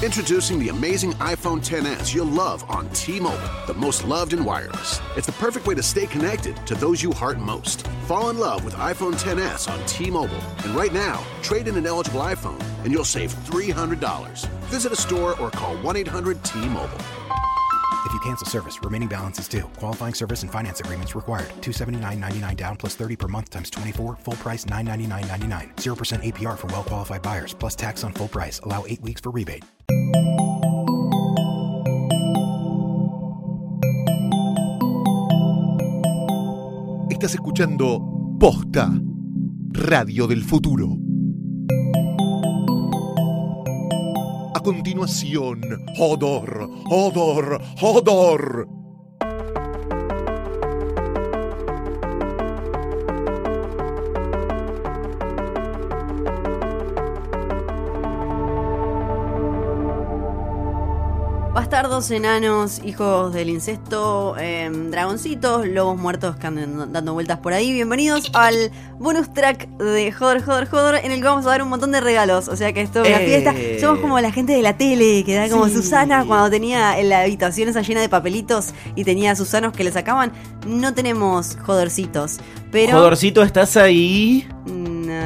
Introducing 0.00 0.60
the 0.60 0.68
amazing 0.68 1.10
iPhone 1.14 1.58
10s 1.58 2.14
you'll 2.14 2.24
love 2.24 2.64
on 2.70 2.88
T-Mobile, 2.90 3.50
the 3.66 3.74
most 3.74 4.04
loved 4.04 4.32
in 4.32 4.44
wireless. 4.44 5.00
It's 5.16 5.26
the 5.26 5.32
perfect 5.32 5.66
way 5.66 5.74
to 5.74 5.82
stay 5.82 6.06
connected 6.06 6.56
to 6.68 6.76
those 6.76 7.02
you 7.02 7.12
heart 7.12 7.38
most. 7.38 7.84
Fall 8.06 8.30
in 8.30 8.38
love 8.38 8.64
with 8.64 8.74
iPhone 8.74 9.14
10s 9.14 9.68
on 9.68 9.84
T-Mobile, 9.86 10.38
and 10.62 10.76
right 10.76 10.92
now, 10.92 11.20
trade 11.42 11.66
in 11.66 11.76
an 11.76 11.84
eligible 11.84 12.20
iPhone 12.20 12.62
and 12.84 12.92
you'll 12.92 13.04
save 13.04 13.34
$300. 13.46 14.46
Visit 14.66 14.92
a 14.92 14.96
store 14.96 15.36
or 15.40 15.50
call 15.50 15.74
1-800-T-Mobile. 15.78 16.98
If 18.06 18.12
you 18.12 18.20
cancel 18.20 18.46
service, 18.46 18.78
remaining 18.82 19.08
balance 19.08 19.38
is 19.38 19.48
due. 19.48 19.64
Qualifying 19.76 20.14
service 20.14 20.42
and 20.42 20.50
finance 20.50 20.80
agreements 20.80 21.14
required. 21.14 21.48
279.99 21.60 22.56
down 22.56 22.76
plus 22.76 22.94
30 22.94 23.16
per 23.16 23.28
month 23.28 23.50
times 23.50 23.68
24. 23.70 24.16
Full 24.16 24.34
price 24.34 24.64
999.99. 24.64 25.74
0% 25.76 26.32
APR 26.32 26.56
for 26.56 26.68
well 26.68 26.84
qualified 26.84 27.20
buyers 27.20 27.52
plus 27.52 27.76
tax 27.76 28.04
on 28.04 28.14
full 28.14 28.28
price. 28.28 28.60
Allow 28.60 28.86
8 28.86 29.02
weeks 29.02 29.20
for 29.20 29.30
rebate. 29.30 29.64
Estás 37.10 37.34
escuchando 37.34 38.00
Posta, 38.38 38.92
Radio 39.72 40.28
del 40.28 40.44
Futuro. 40.44 41.07
Continuación, 44.68 45.62
Hodor, 45.96 46.68
Hodor, 46.90 47.58
Hodor. 47.80 48.77
Bastardos, 61.70 62.10
enanos, 62.10 62.80
hijos 62.82 63.34
del 63.34 63.50
incesto, 63.50 64.34
em, 64.38 64.90
dragoncitos, 64.90 65.66
lobos 65.66 65.98
muertos 66.00 66.34
que 66.36 66.46
andan 66.46 66.94
dando 66.94 67.12
vueltas 67.12 67.40
por 67.40 67.52
ahí. 67.52 67.74
Bienvenidos 67.74 68.30
al 68.32 68.70
bonus 68.98 69.30
track 69.34 69.68
de 69.76 70.10
Joder, 70.10 70.42
Joder, 70.42 70.66
Joder, 70.66 71.04
en 71.04 71.12
el 71.12 71.18
que 71.20 71.26
vamos 71.26 71.44
a 71.44 71.50
dar 71.50 71.62
un 71.62 71.68
montón 71.68 71.92
de 71.92 72.00
regalos. 72.00 72.48
O 72.48 72.56
sea 72.56 72.72
que 72.72 72.80
esto 72.80 73.02
es 73.02 73.08
una 73.10 73.20
Eh. 73.20 73.26
fiesta. 73.26 73.54
Somos 73.86 74.00
como 74.00 74.18
la 74.18 74.32
gente 74.32 74.54
de 74.54 74.62
la 74.62 74.78
tele, 74.78 75.22
que 75.26 75.34
da 75.34 75.50
como 75.50 75.68
Sí. 75.68 75.74
Susana 75.74 76.24
cuando 76.24 76.48
tenía 76.48 76.98
en 76.98 77.10
la 77.10 77.20
habitación 77.20 77.68
esa 77.68 77.82
llena 77.82 78.00
de 78.00 78.08
papelitos 78.08 78.68
y 78.96 79.04
tenía 79.04 79.32
a 79.32 79.36
Susanos 79.36 79.74
que 79.74 79.84
le 79.84 79.92
sacaban. 79.92 80.32
No 80.66 80.94
tenemos 80.94 81.58
jodercitos, 81.66 82.38
pero... 82.72 82.92
Jodorcito, 82.96 83.42
¿estás 83.42 83.76
ahí? 83.76 84.48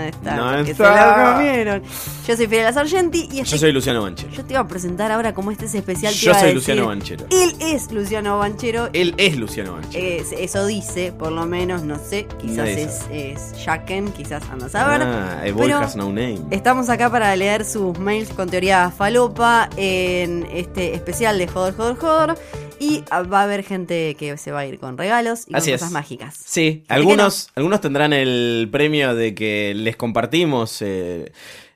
No 0.02 0.08
está, 0.08 0.36
No 0.36 0.52
porque 0.56 0.70
está. 0.72 1.14
se 1.14 1.20
lo 1.30 1.36
comieron. 1.36 1.82
Yo 2.26 2.36
soy 2.36 2.46
Fidel 2.46 2.74
Sargenti 2.74 3.28
y 3.30 3.36
Yo 3.36 3.42
estoy 3.42 3.58
soy 3.58 3.72
Luciano 3.72 4.02
Banchero. 4.02 4.32
yo 4.32 4.44
te 4.44 4.52
iba 4.52 4.60
a 4.60 4.68
presentar 4.68 5.10
ahora 5.12 5.34
como 5.34 5.50
este 5.50 5.66
es 5.66 5.74
especial. 5.74 6.12
Yo 6.14 6.34
soy 6.34 6.52
Luciano 6.54 6.86
Banchero. 6.86 7.26
Él 7.30 7.54
es 7.60 7.90
Luciano 7.92 8.38
Banchero. 8.38 8.88
Él 8.92 9.14
es 9.18 9.36
Luciano 9.36 9.72
Banchero. 9.74 10.04
Es- 10.22 10.32
eso 10.32 10.66
dice, 10.66 11.12
por 11.12 11.32
lo 11.32 11.46
menos, 11.46 11.82
no 11.82 11.96
sé. 11.98 12.26
Quizás 12.40 12.68
es, 12.68 13.00
es 13.10 13.52
Jacken, 13.64 14.12
quizás 14.12 14.42
andas 14.50 14.74
a 14.74 14.86
ver. 14.88 15.02
Ah, 15.02 15.42
Pero 15.56 15.78
has 15.78 15.96
no 15.96 16.06
name. 16.08 16.40
Estamos 16.50 16.88
acá 16.88 17.10
para 17.10 17.34
leer 17.36 17.64
sus 17.64 17.98
mails 17.98 18.30
con 18.30 18.48
teoría 18.48 18.90
falopa 18.96 19.68
en 19.76 20.46
este 20.52 20.94
especial 20.94 21.38
de 21.38 21.46
Joder, 21.48 21.74
Joder, 21.74 21.96
Joder. 21.96 22.34
Y 22.82 23.04
va 23.10 23.40
a 23.40 23.42
haber 23.44 23.62
gente 23.62 24.14
que 24.18 24.36
se 24.36 24.50
va 24.52 24.60
a 24.60 24.66
ir 24.66 24.78
con 24.78 24.98
regalos 24.98 25.44
y 25.48 25.54
Así 25.54 25.70
con 25.70 25.74
es. 25.74 25.80
cosas 25.80 25.92
mágicas. 25.92 26.40
Sí, 26.44 26.84
algunos, 26.88 27.50
algunos 27.54 27.80
tendrán 27.80 28.12
el 28.12 28.68
premio 28.72 29.14
de 29.14 29.34
que 29.34 29.72
les 29.74 29.96
compartimos 29.96 30.82
eh, 30.82 31.32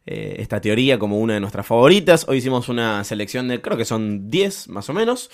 eh, 0.06 0.36
esta 0.38 0.60
teoría 0.60 0.98
como 0.98 1.18
una 1.18 1.34
de 1.34 1.40
nuestras 1.40 1.66
favoritas. 1.66 2.26
Hoy 2.28 2.38
hicimos 2.38 2.68
una 2.68 3.02
selección 3.04 3.48
de, 3.48 3.60
creo 3.60 3.76
que 3.76 3.84
son 3.84 4.30
10 4.30 4.68
más 4.68 4.88
o 4.88 4.92
menos. 4.92 5.30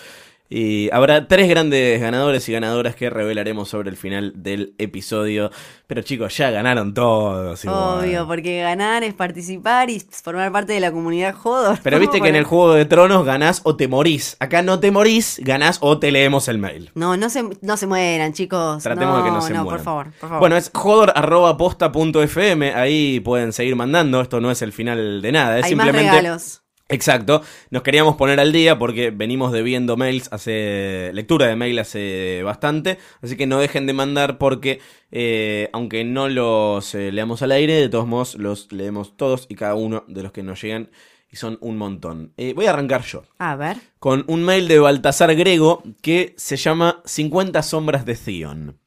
Y 0.55 0.91
habrá 0.93 1.29
tres 1.29 1.49
grandes 1.49 1.99
ganadores 1.99 2.47
y 2.47 2.53
ganadoras 2.53 2.95
que 2.95 3.09
revelaremos 3.09 3.71
sobre 3.71 3.89
el 3.89 3.97
final 3.97 4.35
del 4.37 4.75
episodio. 4.77 5.51
Pero 5.87 6.03
chicos, 6.03 6.37
ya 6.37 6.51
ganaron 6.51 6.93
todos. 6.93 7.65
igual. 7.65 8.01
Obvio, 8.01 8.27
porque 8.27 8.61
ganar 8.61 9.03
es 9.03 9.15
participar 9.15 9.89
y 9.89 10.01
formar 10.01 10.53
parte 10.53 10.75
de 10.75 10.81
la 10.81 10.93
comunidad 10.93 11.35
Joder. 11.35 11.79
Pero 11.83 11.99
viste 11.99 12.21
que 12.21 12.29
en 12.29 12.37
el 12.37 12.45
Juego 12.45 12.75
de 12.75 12.85
Tronos 12.85 13.25
ganás 13.25 13.63
o 13.65 13.77
te 13.77 13.89
morís. 13.89 14.37
Acá 14.41 14.61
no 14.61 14.79
te 14.79 14.91
morís, 14.91 15.41
ganás 15.43 15.79
o 15.81 15.99
te 15.99 16.13
leemos 16.13 16.49
el 16.49 16.59
mail. 16.59 16.91
No, 16.95 17.17
no 17.17 17.31
se, 17.31 17.49
no 17.63 17.79
se 17.79 17.87
mueran, 17.87 18.35
chicos. 18.35 18.83
Tratemos 18.83 19.17
no, 19.17 19.23
de 19.23 19.25
que 19.25 19.31
no 19.31 19.41
se 19.41 19.55
no, 19.55 19.65
mueran. 19.65 19.79
por 19.79 19.85
favor, 19.85 20.11
por 20.21 20.29
favor. 20.29 20.41
Bueno, 20.41 20.59
es 20.59 20.71
jodor.posta.fm. 20.75 22.75
Ahí 22.75 23.21
pueden 23.21 23.55
seguir 23.55 23.75
mandando. 23.75 24.21
Esto 24.21 24.39
no 24.39 24.51
es 24.51 24.61
el 24.61 24.73
final 24.73 25.23
de 25.23 25.33
nada. 25.33 25.61
Es 25.61 25.65
Hay 25.65 25.71
simplemente. 25.71 26.07
más 26.07 26.17
regalos. 26.17 26.62
Exacto. 26.93 27.43
Nos 27.71 27.83
queríamos 27.83 28.17
poner 28.17 28.39
al 28.39 28.53
día 28.53 28.79
porque 28.79 29.11
venimos 29.11 29.51
debiendo 29.53 29.97
mails 29.97 30.29
hace. 30.33 31.11
lectura 31.13 31.47
de 31.47 31.57
mail 31.57 31.79
hace 31.79 32.43
bastante. 32.45 32.99
Así 33.23 33.37
que 33.37 33.47
no 33.47 33.59
dejen 33.59 33.87
de 33.87 33.93
mandar 33.93 34.39
porque. 34.39 34.81
eh, 35.11 35.69
aunque 35.73 36.05
no 36.05 36.29
los 36.29 36.95
eh, 36.95 37.11
leamos 37.13 37.43
al 37.43 37.53
aire, 37.53 37.75
de 37.75 37.89
todos 37.89 38.07
modos 38.07 38.35
los 38.37 38.71
leemos 38.73 39.17
todos 39.17 39.47
y 39.49 39.55
cada 39.57 39.75
uno 39.75 40.05
de 40.07 40.23
los 40.23 40.33
que 40.33 40.43
nos 40.43 40.63
llegan. 40.63 40.91
Y 41.31 41.37
son 41.37 41.57
un 41.63 41.79
montón. 41.79 42.35
Eh, 42.37 42.53
voy 42.55 42.67
a 42.67 42.71
arrancar 42.71 43.03
yo 43.05 43.23
A 43.39 43.57
ver. 43.57 43.79
con 43.99 44.23
un 44.29 44.45
mail 44.45 44.69
de 44.69 44.79
Baltasar 44.79 45.35
Grego 45.35 45.83
que 46.03 46.35
se 46.37 46.57
llama 46.59 47.01
50 47.07 47.63
sombras 47.63 48.05
de 48.05 48.15
Theon. 48.17 48.79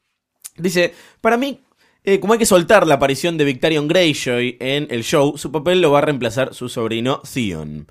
Dice, 0.55 0.93
para 1.21 1.37
mí, 1.37 1.59
eh, 2.05 2.19
como 2.19 2.33
hay 2.33 2.39
que 2.39 2.45
soltar 2.45 2.85
la 2.87 2.95
aparición 2.95 3.37
de 3.37 3.45
Victorian 3.45 3.87
Greyjoy 3.87 4.57
en 4.59 4.87
el 4.89 5.03
show, 5.03 5.37
su 5.37 5.51
papel 5.51 5.81
lo 5.81 5.91
va 5.91 5.99
a 5.99 6.01
reemplazar 6.01 6.53
su 6.53 6.69
sobrino 6.69 7.21
Theon. 7.31 7.87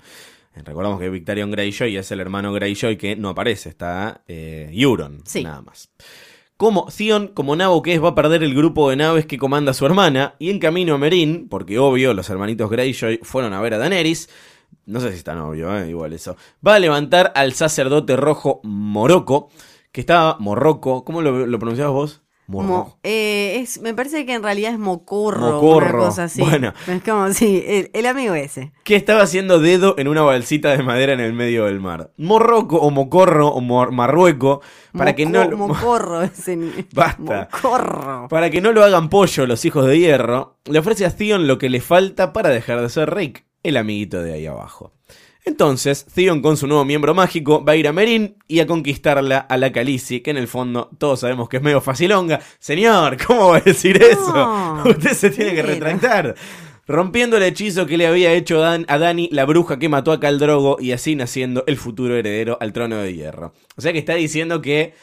Eh, 0.55 0.61
Recordamos 0.63 0.99
que 0.99 1.09
Victorian 1.09 1.51
Greyjoy 1.51 1.95
es 1.97 2.11
el 2.11 2.19
hermano 2.19 2.53
Greyjoy 2.53 2.97
que 2.97 3.15
no 3.15 3.29
aparece, 3.29 3.69
está 3.69 4.21
eh, 4.27 4.69
Euron, 4.73 5.21
Sí. 5.25 5.43
nada 5.43 5.61
más. 5.61 5.89
Como 6.57 6.85
Theon, 6.95 7.27
como 7.29 7.55
nabo 7.55 7.81
que 7.81 7.93
es, 7.93 8.01
va 8.01 8.09
a 8.09 8.15
perder 8.15 8.41
el 8.41 8.55
grupo 8.55 8.89
de 8.89 8.95
naves 8.95 9.25
que 9.25 9.37
comanda 9.37 9.73
su 9.73 9.85
hermana, 9.85 10.35
y 10.39 10.49
en 10.51 10.59
camino 10.59 10.95
a 10.95 10.97
Meereen, 10.97 11.49
porque 11.49 11.77
obvio, 11.79 12.13
los 12.13 12.29
hermanitos 12.29 12.69
Greyjoy 12.69 13.19
fueron 13.23 13.53
a 13.53 13.59
ver 13.61 13.73
a 13.73 13.77
Daenerys, 13.77 14.29
no 14.85 15.01
sé 15.01 15.11
si 15.11 15.17
es 15.17 15.23
tan 15.25 15.39
obvio, 15.39 15.75
eh, 15.77 15.89
igual 15.89 16.13
eso, 16.13 16.37
va 16.65 16.75
a 16.75 16.79
levantar 16.79 17.33
al 17.35 17.53
sacerdote 17.53 18.15
rojo 18.15 18.61
Morocco, 18.63 19.49
que 19.91 19.99
estaba 20.01 20.37
Morroco, 20.39 21.03
¿cómo 21.03 21.21
lo, 21.21 21.45
lo 21.45 21.59
pronunciabas 21.59 21.93
vos? 21.93 22.21
Mo- 22.47 22.97
eh, 23.03 23.57
es, 23.61 23.81
me 23.81 23.93
parece 23.93 24.25
que 24.25 24.33
en 24.33 24.43
realidad 24.43 24.71
es 24.73 24.79
mocorro. 24.79 25.53
Mocorro. 25.53 25.97
Una 25.97 26.05
cosa 26.09 26.23
así. 26.25 26.41
Bueno. 26.41 26.73
Es 26.87 27.03
como, 27.03 27.31
sí, 27.33 27.63
el, 27.65 27.89
el 27.93 28.05
amigo 28.05 28.35
ese. 28.35 28.71
que 28.83 28.95
estaba 28.95 29.21
haciendo 29.23 29.59
dedo 29.59 29.95
en 29.97 30.07
una 30.07 30.21
balsita 30.21 30.75
de 30.77 30.83
madera 30.83 31.13
en 31.13 31.19
el 31.19 31.33
medio 31.33 31.65
del 31.65 31.79
mar. 31.79 32.11
Morroco 32.17 32.77
o 32.77 32.91
Mocorro 32.91 33.47
o 33.49 33.61
Mor- 33.61 33.91
Marrueco, 33.91 34.61
para 34.95 35.15
que 35.15 35.25
no... 35.25 35.43
Moco- 35.49 35.73
Mocorro 35.73 36.21
ese. 36.23 36.57
Basta. 36.93 37.49
Mocorro. 37.51 38.27
Para 38.29 38.49
que 38.49 38.61
no 38.61 38.71
lo 38.71 38.83
hagan 38.83 39.09
pollo 39.09 39.45
los 39.47 39.65
hijos 39.65 39.85
de 39.87 39.97
hierro, 39.99 40.57
le 40.65 40.79
ofrece 40.79 41.05
a 41.05 41.09
Theon 41.15 41.47
lo 41.47 41.57
que 41.57 41.69
le 41.69 41.81
falta 41.81 42.31
para 42.33 42.49
dejar 42.49 42.81
de 42.81 42.89
ser 42.89 43.13
Rick, 43.13 43.45
el 43.63 43.77
amiguito 43.77 44.21
de 44.21 44.33
ahí 44.33 44.45
abajo. 44.45 44.91
Entonces, 45.45 46.05
Theon 46.13 46.41
con 46.41 46.57
su 46.57 46.65
nuevo 46.65 46.83
miembro 46.85 47.13
mágico 47.13 47.63
va 47.63 47.73
a 47.73 47.75
ir 47.75 47.87
a 47.87 47.93
Meereen 47.93 48.35
y 48.47 48.59
a 48.61 48.67
conquistarla 48.67 49.37
a 49.37 49.57
la 49.57 49.71
Khaleesi, 49.71 50.21
que 50.21 50.31
en 50.31 50.37
el 50.37 50.47
fondo 50.47 50.89
todos 50.97 51.19
sabemos 51.19 51.47
que 51.49 51.57
es 51.57 51.63
medio 51.63 51.81
facilonga. 51.81 52.39
Señor, 52.59 53.17
¿cómo 53.25 53.49
va 53.49 53.57
a 53.57 53.61
decir 53.61 54.01
eso? 54.01 54.81
Usted 54.85 55.11
se 55.13 55.29
tiene 55.29 55.53
que 55.53 55.61
retractar. 55.61 56.35
Rompiendo 56.87 57.37
el 57.37 57.43
hechizo 57.43 57.85
que 57.87 57.97
le 57.97 58.05
había 58.07 58.33
hecho 58.33 58.59
Dan- 58.59 58.85
a 58.89 58.97
Dani, 58.97 59.29
la 59.31 59.45
bruja 59.45 59.77
que 59.79 59.89
mató 59.89 60.11
a 60.11 60.19
Caldrogo, 60.19 60.77
y 60.79 60.91
así 60.91 61.15
naciendo 61.15 61.63
el 61.67 61.77
futuro 61.77 62.15
heredero 62.15 62.57
al 62.59 62.73
trono 62.73 62.97
de 62.97 63.13
hierro. 63.13 63.53
O 63.75 63.81
sea 63.81 63.91
que 63.93 63.99
está 63.99 64.13
diciendo 64.15 64.61
que 64.61 64.93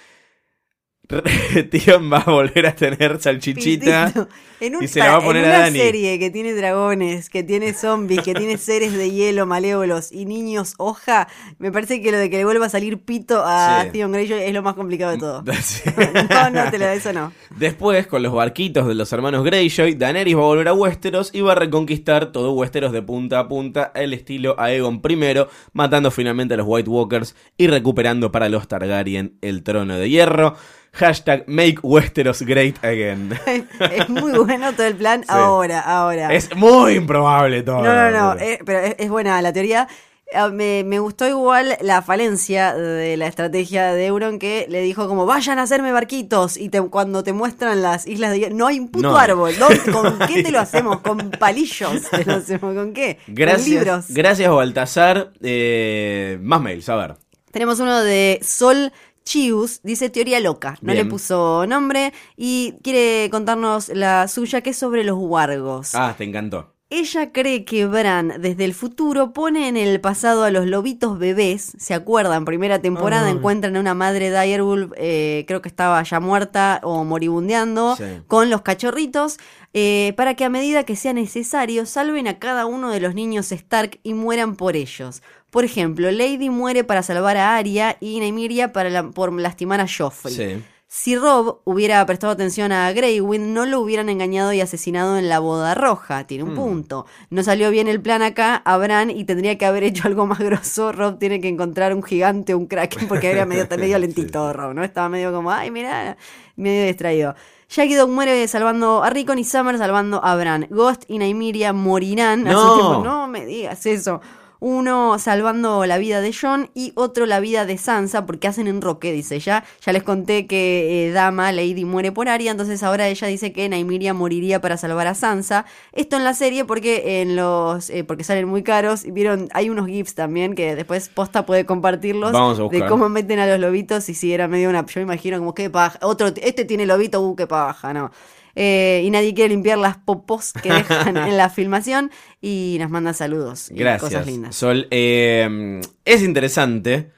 Tion 1.71 2.11
va 2.13 2.19
a 2.19 2.31
volver 2.31 2.67
a 2.67 2.75
tener 2.75 3.21
salchichita. 3.21 4.13
En, 4.61 4.77
un- 4.77 4.85
y 4.85 4.89
se 4.89 5.01
la 5.01 5.11
va 5.11 5.17
a 5.17 5.21
poner 5.21 5.45
en 5.45 5.51
a 5.51 5.55
una 5.55 5.65
Dani. 5.65 5.79
serie 5.79 6.19
que 6.19 6.31
tiene 6.31 6.55
dragones, 6.55 7.29
que 7.29 7.43
tiene 7.43 7.75
zombies, 7.75 8.23
que 8.23 8.33
tiene 8.35 8.57
seres 8.57 8.93
de 8.93 9.11
hielo 9.11 9.45
malévolos 9.45 10.13
y 10.13 10.25
niños 10.25 10.75
hoja, 10.79 11.27
me 11.59 11.73
parece 11.73 12.01
que 12.01 12.13
lo 12.13 12.19
de 12.19 12.31
que 12.31 12.37
le 12.39 12.45
vuelva 12.45 12.67
a 12.67 12.69
salir 12.69 12.99
pito 12.99 13.43
a 13.45 13.87
Sí. 13.93 13.99
Greyjoy 13.99 14.43
es 14.45 14.55
lo 14.55 14.63
más 14.63 14.75
complicado 14.75 15.13
de 15.13 15.19
todo. 15.19 15.45
Sí. 15.63 15.83
no, 16.31 16.51
no, 16.51 16.71
te 16.71 16.79
lo 16.79 16.87
eso 16.87 17.13
no. 17.13 17.33
Después, 17.57 18.07
con 18.07 18.23
los 18.23 18.33
barquitos 18.33 18.87
de 18.87 18.95
los 18.95 19.13
hermanos 19.13 19.45
Greyjoy, 19.45 19.95
Daenerys 19.95 20.37
va 20.37 20.41
a 20.41 20.45
volver 20.45 20.69
a 20.69 20.75
Westeros 20.75 21.31
y 21.35 21.41
va 21.41 21.53
a 21.53 21.57
reconquistar 21.57 22.31
todo 22.33 22.53
Westeros 22.53 22.93
de 22.93 23.03
punta 23.03 23.41
a 23.41 23.49
punta, 23.49 23.91
el 23.97 24.15
estilo 24.15 24.55
Aegon 24.59 25.03
I, 25.07 25.35
matando 25.73 26.11
finalmente 26.13 26.55
a 26.55 26.57
los 26.59 26.67
White 26.69 26.89
Walkers 26.89 27.35
y 27.59 27.67
recuperando 27.67 28.31
para 28.31 28.49
los 28.49 28.69
Targaryen 28.69 29.37
el 29.41 29.63
trono 29.65 29.97
de 29.97 30.09
hierro. 30.09 30.55
Hashtag 30.95 31.45
Make 31.47 31.79
Westeros 31.83 32.43
Great 32.43 32.77
Again. 32.85 33.33
es 33.93 34.09
muy 34.09 34.33
bueno 34.39 34.73
todo 34.73 34.87
el 34.87 34.95
plan 34.97 35.25
ahora, 35.29 35.81
ahora. 35.81 36.33
Es 36.35 36.55
muy 36.55 36.95
improbable 36.95 37.63
todo. 37.63 37.83
no, 37.83 37.95
no, 37.95 38.11
no, 38.35 38.41
eh, 38.41 38.59
pero 38.65 38.81
es, 38.81 38.97
es 38.99 39.09
buena 39.09 39.41
la 39.43 39.53
teoría. 39.53 39.89
Ah, 40.35 40.49
Me, 40.49 40.83
me 40.83 40.99
gustó 40.99 41.29
igual 41.29 41.77
la 41.83 42.01
falencia 42.01 42.75
de 42.75 43.19
la 43.19 43.27
estrategia 43.27 43.93
de 43.93 44.07
Euron 44.07 44.39
que 44.39 44.65
le 44.69 44.81
dijo 44.81 45.07
como 45.07 45.27
vayan 45.27 45.59
a 45.59 45.63
hacerme 45.63 45.93
barquitos 45.93 46.57
y 46.57 46.71
te- 46.71 46.81
cuando 46.81 47.23
te 47.23 47.35
muestran 47.35 47.83
las 47.83 48.07
islas 48.07 48.33
de 48.33 48.49
no 48.49 48.67
hay 48.67 48.79
un 48.81 48.89
puto 48.89 49.11
No. 49.11 49.17
árbol, 49.19 49.53
¿no? 49.59 49.67
¿con 49.93 50.19
qué 50.29 50.43
te 50.43 50.51
lo 50.51 50.61
hacemos? 50.61 51.01
¿Con 51.01 51.31
palillos 51.33 52.09
te 52.11 52.25
lo 52.25 52.35
hacemos? 52.37 52.75
¿Con 52.75 52.95
qué? 52.95 53.19
Con 53.27 53.35
Gracias, 53.35 53.69
libros. 53.69 54.05
gracias 54.09 54.51
Baltasar. 54.51 55.33
Eh, 55.43 56.39
más 56.41 56.63
mails, 56.63 56.89
a 56.89 56.97
ver. 56.97 57.15
Tenemos 57.51 57.79
uno 57.81 58.03
de 58.03 58.41
Sol 58.43 58.91
Chius, 59.25 59.81
dice 59.83 60.11
teoría 60.11 60.41
loca, 60.41 60.79
no 60.81 60.93
Bien. 60.93 61.05
le 61.05 61.11
puso 61.11 61.67
nombre 61.67 62.13
y 62.37 62.75
quiere 62.83 63.29
contarnos 63.31 63.89
la 63.89 64.29
suya 64.29 64.61
que 64.61 64.71
es 64.71 64.77
sobre 64.77 65.05
los 65.05 65.17
wargos. 65.19 65.95
Ah, 65.95 66.15
te 66.17 66.25
encantó. 66.25 66.75
Ella 66.95 67.33
cree 67.33 67.65
que 67.65 67.87
Bran 67.87 68.35
desde 68.41 68.67
el 68.67 68.75
futuro 68.75 69.33
pone 69.33 69.67
en 69.69 69.79
el 69.79 69.99
pasado 69.99 70.45
a 70.45 70.51
los 70.51 70.67
lobitos 70.67 71.19
bebés, 71.19 71.73
¿se 71.79 71.95
acuerdan? 71.95 72.45
Primera 72.45 72.81
temporada 72.81 73.31
encuentran 73.31 73.77
a 73.77 73.81
una 73.81 73.95
madre 73.95 74.31
Direwolf, 74.31 74.93
eh, 74.99 75.45
creo 75.49 75.63
que 75.63 75.71
estaba 75.71 76.03
ya 76.03 76.21
muerta 76.21 76.81
o 76.83 77.03
moribundeando, 77.05 77.97
Sí. 77.97 78.05
con 78.27 78.51
los 78.51 78.61
cachorritos, 78.61 79.39
eh, 79.73 80.13
para 80.19 80.35
que 80.35 80.45
a 80.45 80.51
medida 80.51 80.85
que 80.85 80.95
sea 80.97 81.15
necesario 81.15 81.87
salven 81.87 82.29
a 82.29 82.39
cada 82.39 82.67
uno 82.67 82.91
de 82.91 83.01
los 83.01 83.15
niños 83.15 83.53
Stark 83.53 83.99
y 84.03 84.13
mueran 84.13 84.55
por 84.57 84.77
ellos. 84.77 85.23
Por 85.49 85.65
ejemplo, 85.65 86.11
Lady 86.11 86.51
muere 86.51 86.85
para 86.85 87.03
salvar 87.03 87.39
a 87.39 87.57
Arya 87.57 87.97
y 88.01 88.21
Nymeria 88.21 88.73
para 88.75 88.91
la- 88.91 89.11
por 89.11 89.33
lastimar 89.33 89.81
a 89.81 89.87
Joffrey. 89.89 90.35
Sí. 90.35 90.63
Si 90.95 91.17
Rob 91.17 91.61
hubiera 91.65 92.05
prestado 92.05 92.35
atención 92.35 92.71
a 92.71 92.93
Greywind, 92.93 93.55
no 93.55 93.65
lo 93.65 93.81
hubieran 93.81 94.11
engañado 94.11 94.53
y 94.53 94.61
asesinado 94.61 95.17
en 95.17 95.31
la 95.31 95.39
boda 95.39 95.75
roja. 95.75 96.27
Tiene 96.27 96.45
un 96.45 96.55
punto. 96.55 97.07
No 97.31 97.43
salió 97.43 97.71
bien 97.71 97.89
el 97.89 97.99
plan 97.99 98.21
acá 98.21 98.57
a 98.57 98.77
Bran 98.77 99.09
y 99.09 99.25
tendría 99.25 99.57
que 99.57 99.65
haber 99.65 99.85
hecho 99.85 100.07
algo 100.07 100.27
más 100.27 100.39
grosso. 100.41 100.93
Rob 100.93 101.19
tiene 101.19 101.41
que 101.41 101.49
encontrar 101.49 101.95
un 101.95 102.03
gigante 102.03 102.55
un 102.55 102.67
kraken 102.67 103.09
porque 103.09 103.31
era 103.31 103.47
medio, 103.47 103.67
medio 103.79 103.99
lentito 103.99 104.53
Rob, 104.53 104.75
¿no? 104.75 104.85
Estaba 104.85 105.09
medio 105.09 105.33
como, 105.33 105.51
ay, 105.51 105.71
mira, 105.71 106.19
medio 106.57 106.85
distraído. 106.85 107.35
Jackie 107.71 107.95
Dog 107.95 108.11
muere 108.11 108.47
salvando 108.47 109.03
a 109.03 109.09
Rickon 109.09 109.39
y 109.39 109.45
Summer 109.45 109.79
salvando 109.79 110.23
a 110.23 110.37
Bran. 110.37 110.67
Ghost 110.69 111.05
y 111.09 111.17
Nymeria 111.17 111.73
morirán. 111.73 112.45
No. 112.45 113.03
no 113.03 113.29
me 113.29 113.47
digas 113.47 113.87
eso. 113.87 114.21
Uno 114.65 115.19
salvando 115.19 115.87
la 115.87 115.99
vida 115.99 116.21
de 116.21 116.33
John 116.33 116.71
y 116.73 116.93
otro 116.95 117.27
la 117.27 117.41
vida 117.41 117.67
de 117.67 117.79
Sansa 117.79 118.27
porque 118.27 118.47
hacen 118.47 118.69
enroque, 118.69 119.11
dice 119.11 119.35
ella. 119.35 119.65
Ya 119.85 119.93
les 119.93 120.05
conté 120.05 120.47
que 120.47 121.09
eh, 121.09 121.11
Dama, 121.11 121.51
Lady, 121.51 121.85
muere 121.85 122.13
por 122.13 122.29
Arya, 122.29 122.53
entonces 122.53 122.81
ahora 122.85 123.09
ella 123.09 123.27
dice 123.27 123.53
que 123.53 123.69
Nymeria 123.69 124.15
moriría 124.15 124.61
para 124.61 124.77
salvar 124.77 125.09
a 125.09 125.17
Sansa. 125.17 125.65
Esto 125.91 126.17
en 126.17 126.23
la 126.23 126.33
serie 126.33 126.65
porque 126.65 127.23
en 127.23 127.35
los 127.35 127.91
eh, 127.91 128.05
porque 128.05 128.23
salen 128.23 128.47
muy 128.47 128.63
caros. 128.63 129.03
Vieron, 129.05 129.49
hay 129.53 129.69
unos 129.69 129.89
gifs 129.89 130.15
también 130.15 130.55
que 130.55 130.77
después 130.77 131.09
Posta 131.09 131.45
puede 131.45 131.67
compartirlos 131.67 132.31
Vamos 132.31 132.61
a 132.61 132.69
de 132.69 132.87
cómo 132.87 133.09
meten 133.09 133.41
a 133.41 133.49
los 133.49 133.59
lobitos 133.59 134.09
y 134.09 134.15
si 134.15 134.33
era 134.33 134.47
medio 134.47 134.71
una... 134.71 134.87
Yo 134.87 135.01
me 135.01 135.03
imagino 135.03 135.39
como 135.39 135.55
qué 135.55 135.71
paja. 135.71 135.99
Otro, 136.03 136.29
este 136.41 136.65
tiene 136.65 136.87
lobito, 136.87 137.21
uh, 137.21 137.35
qué 137.35 137.49
paja, 137.49 137.93
no. 137.93 138.13
Eh, 138.55 139.03
y 139.05 139.11
nadie 139.11 139.35
quiere 139.35 139.51
limpiar 139.51 139.79
las 139.79 139.97
popos 139.97 140.53
que 140.53 140.69
dejan 140.73 141.17
en 141.17 141.37
la 141.37 141.49
filmación 141.49 142.11
y 142.41 142.77
nos 142.81 142.91
manda 142.91 143.15
saludos 143.15 143.71
y 143.71 143.75
Gracias. 143.75 144.11
cosas 144.11 144.27
lindas. 144.27 144.55
Sol, 144.55 144.89
eh, 144.91 145.81
es 146.05 146.23
interesante, 146.23 147.11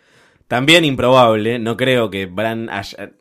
también 0.48 0.84
improbable, 0.84 1.58
no 1.58 1.76
creo 1.76 2.10
que 2.10 2.26
Bran 2.26 2.70
haya... 2.70 3.12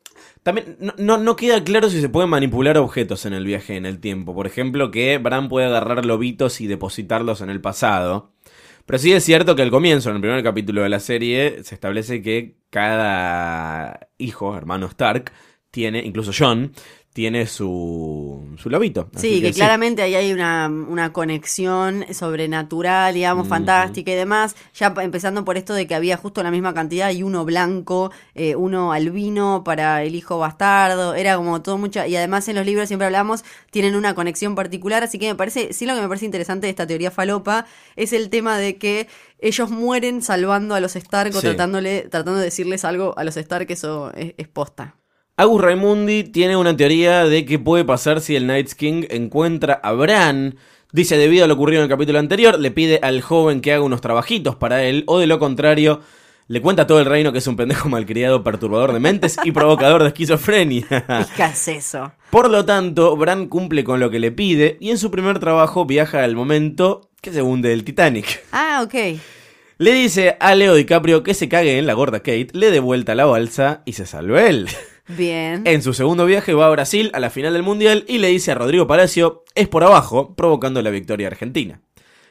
También 0.44 0.75
no, 0.80 0.94
no, 0.98 1.18
no 1.18 1.38
queda 1.38 1.63
claro 1.63 1.89
si 1.89 2.01
se 2.01 2.10
pueden 2.10 2.30
manipular 2.30 2.77
objetos 2.77 3.25
en 3.25 3.33
el 3.33 3.45
viaje 3.45 3.77
en 3.77 3.86
el 3.86 4.00
tiempo. 4.00 4.36
Por 4.36 4.45
ejemplo, 4.45 4.92
que 4.92 5.18
Bran 5.18 5.48
puede 5.48 5.68
agarrar 5.68 6.06
lobitos 6.06 6.60
y 6.60 6.68
depositarlos 6.68 7.39
en 7.39 7.50
el 7.50 7.62
pasado. 7.62 8.33
Pero 8.86 9.00
sí 9.00 9.13
es 9.13 9.24
cierto 9.24 9.56
que 9.56 9.62
al 9.62 9.71
comienzo, 9.71 10.10
en 10.10 10.18
el 10.18 10.21
primer 10.21 10.44
capítulo 10.44 10.81
de 10.81 10.89
la 10.89 11.00
serie, 11.00 11.63
se 11.63 11.75
establece 11.75 12.21
que 12.21 12.57
cada 12.69 14.10
hijo, 14.18 14.57
hermano 14.57 14.88
Stark, 14.88 15.31
tiene, 15.71 16.04
incluso 16.04 16.31
John, 16.38 16.74
tiene 17.13 17.45
su, 17.45 18.56
su 18.57 18.69
lobito. 18.71 19.07
Sí, 19.15 19.39
que, 19.39 19.54
claramente 19.54 20.01
ahí 20.01 20.15
hay 20.15 20.33
una, 20.33 20.68
una 20.68 21.13
conexión 21.13 22.06
sobrenatural, 22.12 23.13
digamos, 23.13 23.48
fantástica 23.48 24.12
y 24.12 24.15
demás. 24.15 24.56
Ya 24.74 24.92
empezando 24.98 25.45
por 25.45 25.56
esto 25.56 25.75
de 25.75 25.86
que 25.86 25.94
había 25.94 26.18
justo 26.18 26.42
la 26.42 26.50
misma 26.50 26.74
cantidad 26.74 27.12
y 27.12 27.21
uno 27.21 27.45
blanco, 27.45 28.12
eh, 28.33 28.56
uno 28.56 28.94
albino 28.94 29.63
para 29.63 30.01
el 30.01 30.15
hijo 30.15 30.39
bastardo. 30.39 31.13
Era 31.13 31.36
como 31.38 31.62
todo 31.62 31.77
mucha. 31.77 32.07
Y 32.07 32.15
además 32.15 32.48
en 32.48 32.56
los 32.56 32.65
libros 32.65 32.88
siempre 32.88 33.06
hablamos, 33.06 33.45
tienen 33.69 33.95
una 33.95 34.15
conexión 34.15 34.56
particular. 34.56 35.04
Así 35.04 35.19
que 35.19 35.27
me 35.27 35.36
parece, 35.36 35.71
sí, 35.71 35.86
lo 35.86 35.94
que 35.94 36.01
me 36.01 36.07
parece 36.07 36.25
interesante 36.25 36.65
de 36.65 36.71
esta 36.71 36.88
teoría 36.88 37.12
falopa 37.12 37.68
es 37.95 38.12
el 38.12 38.31
tema 38.31 38.57
de 38.57 38.77
que 38.77 39.07
ellos 39.38 39.69
mueren 39.69 40.24
salvando 40.24 40.74
a 40.74 40.80
los 40.80 40.95
Stark 40.95 41.36
o 41.36 41.42
Sí. 41.42 41.48
tratándole, 41.48 42.07
tratando 42.10 42.39
de 42.39 42.45
decirles 42.45 42.86
algo 42.86 43.13
a 43.18 43.24
los 43.24 43.38
Stark, 43.38 43.68
eso 43.69 44.12
es, 44.15 44.33
es 44.38 44.48
posta. 44.48 44.95
Agus 45.35 45.62
Raimundi 45.62 46.25
tiene 46.25 46.56
una 46.56 46.77
teoría 46.77 47.25
de 47.25 47.44
qué 47.44 47.57
puede 47.57 47.83
pasar 47.83 48.21
si 48.21 48.35
el 48.35 48.45
Night 48.45 48.71
King 48.74 49.06
encuentra 49.09 49.74
a 49.74 49.91
Bran. 49.94 50.57
Dice, 50.91 51.18
debido 51.18 51.45
a 51.45 51.47
lo 51.47 51.56
ocurrido 51.56 51.81
en 51.81 51.85
el 51.85 51.89
capítulo 51.89 52.19
anterior, 52.19 52.59
le 52.59 52.69
pide 52.69 53.00
al 53.01 53.24
joven 53.24 53.59
que 53.59 53.74
haga 53.74 53.81
unos 53.81 54.00
trabajitos 54.00 54.56
para 54.56 54.83
él, 54.83 55.03
o 55.07 55.18
de 55.18 55.25
lo 55.25 55.39
contrario, 55.39 56.01
le 56.47 56.62
cuenta 56.62 56.83
a 56.83 56.88
todo 56.88 57.00
el 57.00 57.07
reino 57.07 57.31
que 57.31 57.39
es 57.39 57.47
un 57.47 57.56
pendejo 57.56 57.89
malcriado, 57.89 58.44
perturbador 58.44 58.94
de 58.94 59.00
mentes 59.00 59.39
y 59.44 59.51
provocador 59.51 60.03
de 60.03 60.09
esquizofrenia. 60.09 60.85
¿Qué 61.36 61.44
es 61.45 61.68
eso? 61.68 62.12
Por 62.29 62.51
lo 62.51 62.63
tanto, 62.63 63.18
Bran 63.18 63.47
cumple 63.47 63.83
con 63.83 64.00
lo 64.00 64.12
que 64.12 64.19
le 64.19 64.31
pide 64.31 64.77
y 64.79 64.91
en 64.91 65.00
su 65.00 65.09
primer 65.09 65.39
trabajo 65.39 65.88
viaja 65.88 66.24
al 66.24 66.36
momento 66.36 67.09
que 67.21 67.31
se 67.31 67.41
hunde 67.41 67.74
el 67.74 67.83
Titanic. 67.83 68.45
Ah, 68.51 68.83
ok. 68.86 69.19
Le 69.79 69.94
dice 69.94 70.38
a 70.39 70.53
Leo 70.53 70.75
DiCaprio 70.75 71.24
que 71.24 71.33
se 71.33 71.50
cague 71.50 71.79
en 71.79 71.88
la 71.88 71.94
gorda 71.94 72.19
Kate, 72.19 72.50
le 72.53 72.69
dé 72.69 72.79
vuelta 72.79 73.15
la 73.15 73.25
balsa 73.25 73.81
y 73.86 73.94
se 73.94 74.06
salve 74.06 74.47
él. 74.47 74.69
Bien. 75.07 75.63
En 75.65 75.81
su 75.81 75.94
segundo 75.94 76.25
viaje 76.25 76.53
va 76.53 76.67
a 76.67 76.71
Brasil 76.71 77.11
a 77.13 77.19
la 77.19 77.29
final 77.29 77.53
del 77.53 77.63
Mundial 77.63 78.05
y 78.07 78.19
le 78.19 78.29
dice 78.29 78.51
a 78.51 78.55
Rodrigo 78.55 78.88
Palacio, 78.88 79.44
es 79.55 79.67
por 79.67 79.83
abajo, 79.83 80.33
provocando 80.35 80.81
la 80.81 80.89
victoria 80.89 81.27
argentina. 81.27 81.81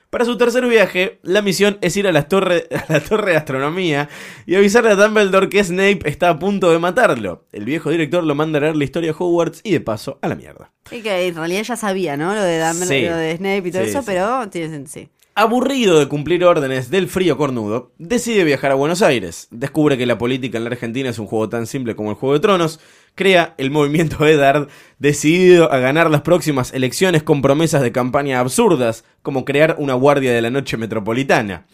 Para 0.08 0.26
su 0.26 0.36
tercer 0.36 0.66
viaje, 0.66 1.20
la 1.22 1.40
misión 1.40 1.78
es 1.80 1.96
ir 1.96 2.06
a 2.06 2.12
la, 2.12 2.28
torre, 2.28 2.66
a 2.88 2.92
la 2.92 3.00
torre 3.00 3.30
de 3.32 3.36
astronomía 3.38 4.10
y 4.44 4.54
avisarle 4.56 4.90
a 4.90 4.94
Dumbledore 4.94 5.48
que 5.48 5.64
Snape 5.64 6.00
está 6.04 6.28
a 6.28 6.38
punto 6.38 6.70
de 6.70 6.78
matarlo. 6.78 7.46
El 7.50 7.64
viejo 7.64 7.88
director 7.90 8.22
lo 8.22 8.34
manda 8.34 8.58
a 8.58 8.62
leer 8.62 8.76
la 8.76 8.84
historia 8.84 9.12
de 9.12 9.16
Hogwarts 9.18 9.60
y 9.64 9.72
de 9.72 9.80
paso 9.80 10.18
a 10.20 10.28
la 10.28 10.34
mierda. 10.34 10.70
Y 10.90 11.00
que 11.00 11.26
en 11.28 11.34
realidad 11.34 11.62
ya 11.62 11.76
sabía, 11.76 12.18
¿no? 12.18 12.34
Lo 12.34 12.42
de 12.42 12.58
Dumbledore, 12.60 13.00
Sí. 13.00 13.06
lo 13.06 13.16
de 13.16 13.36
Snape 13.38 13.68
y 13.68 13.70
todo 13.72 13.84
Sí, 13.84 13.88
eso, 13.88 14.00
sí. 14.00 14.04
pero 14.06 14.48
tiene 14.50 14.86
sí. 14.86 15.08
Aburrido 15.34 15.98
de 15.98 16.08
cumplir 16.08 16.44
órdenes 16.44 16.90
del 16.90 17.08
frío 17.08 17.38
cornudo, 17.38 17.90
decide 17.96 18.44
viajar 18.44 18.70
a 18.70 18.74
Buenos 18.74 19.00
Aires. 19.00 19.48
Descubre 19.50 19.96
que 19.96 20.04
la 20.04 20.18
política 20.18 20.58
en 20.58 20.64
la 20.64 20.70
Argentina 20.70 21.08
es 21.08 21.18
un 21.18 21.26
juego 21.26 21.48
tan 21.48 21.66
simple 21.66 21.96
como 21.96 22.10
el 22.10 22.16
Juego 22.16 22.34
de 22.34 22.40
Tronos. 22.40 22.80
Crea 23.14 23.54
el 23.56 23.70
movimiento 23.70 24.26
Eddard, 24.26 24.68
decidido 24.98 25.72
a 25.72 25.78
ganar 25.78 26.10
las 26.10 26.20
próximas 26.20 26.74
elecciones 26.74 27.22
con 27.22 27.40
promesas 27.40 27.80
de 27.80 27.92
campaña 27.92 28.40
absurdas, 28.40 29.04
como 29.22 29.46
crear 29.46 29.76
una 29.78 29.94
guardia 29.94 30.34
de 30.34 30.42
la 30.42 30.50
noche 30.50 30.76
metropolitana. 30.76 31.64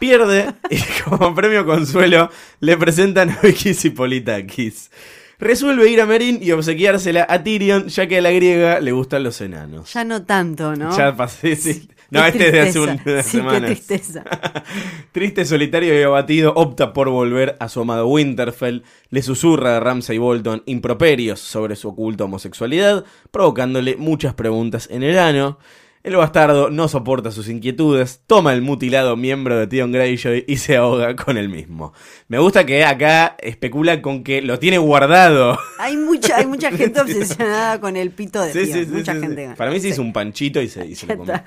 Pierde 0.00 0.52
y 0.70 0.78
como 1.04 1.32
premio 1.32 1.64
consuelo 1.64 2.28
le 2.58 2.76
presentan 2.76 3.30
a 3.30 3.38
Vikis 3.40 3.84
y 3.84 3.90
Politakis. 3.90 4.90
Resuelve 5.38 5.88
ir 5.88 6.00
a 6.00 6.06
Merín 6.06 6.40
y 6.42 6.50
obsequiársela 6.50 7.24
a 7.28 7.44
Tyrion, 7.44 7.86
ya 7.86 8.08
que 8.08 8.18
a 8.18 8.20
la 8.20 8.32
griega 8.32 8.80
le 8.80 8.90
gustan 8.90 9.22
los 9.22 9.40
enanos. 9.40 9.92
Ya 9.92 10.02
no 10.02 10.24
tanto, 10.24 10.74
¿no? 10.74 10.96
Ya 10.96 11.14
pasé, 11.14 11.54
sí. 11.54 11.88
No, 12.10 12.22
Qué 12.22 12.28
este 12.28 12.46
es 12.46 12.52
de 12.52 12.60
hace 12.60 12.80
unas 12.80 13.26
Sí, 13.26 13.40
qué 13.40 13.60
tristeza. 13.60 14.24
Triste, 15.12 15.44
solitario 15.44 15.98
y 15.98 16.02
abatido, 16.02 16.52
opta 16.54 16.92
por 16.92 17.08
volver 17.10 17.56
a 17.58 17.68
su 17.68 17.80
amado 17.80 18.06
Winterfell, 18.06 18.82
le 19.10 19.22
susurra 19.22 19.76
a 19.76 19.80
Ramsay 19.80 20.18
Bolton 20.18 20.62
improperios 20.66 21.40
sobre 21.40 21.74
su 21.74 21.88
oculta 21.88 22.24
homosexualidad, 22.24 23.04
provocándole 23.30 23.96
muchas 23.96 24.34
preguntas 24.34 24.88
en 24.90 25.02
el 25.02 25.18
ano. 25.18 25.58
El 26.04 26.14
bastardo 26.14 26.70
no 26.70 26.86
soporta 26.86 27.32
sus 27.32 27.48
inquietudes, 27.48 28.20
toma 28.28 28.52
el 28.52 28.62
mutilado 28.62 29.16
miembro 29.16 29.58
de 29.58 29.66
Theon 29.66 29.90
Greyjoy 29.90 30.44
y 30.46 30.58
se 30.58 30.76
ahoga 30.76 31.16
con 31.16 31.36
el 31.36 31.48
mismo. 31.48 31.92
Me 32.28 32.38
gusta 32.38 32.64
que 32.64 32.84
acá 32.84 33.34
especula 33.40 34.00
con 34.00 34.22
que 34.22 34.40
lo 34.40 34.60
tiene 34.60 34.78
guardado. 34.78 35.58
Hay 35.80 35.96
mucha, 35.96 36.36
hay 36.36 36.46
mucha 36.46 36.70
gente 36.76 37.00
obsesionada 37.00 37.80
con 37.80 37.96
el 37.96 38.12
pito 38.12 38.40
de 38.40 38.52
Sí, 38.52 38.72
sí, 38.72 38.86
Mucha 38.86 39.14
sí, 39.14 39.20
gente. 39.20 39.54
Para 39.56 39.72
mí 39.72 39.80
se 39.80 39.88
hizo 39.88 40.00
un 40.00 40.12
panchito 40.12 40.62
y 40.62 40.68
se, 40.68 40.86
y 40.86 40.94
se 40.94 41.08
lo 41.08 41.16
comió. 41.16 41.42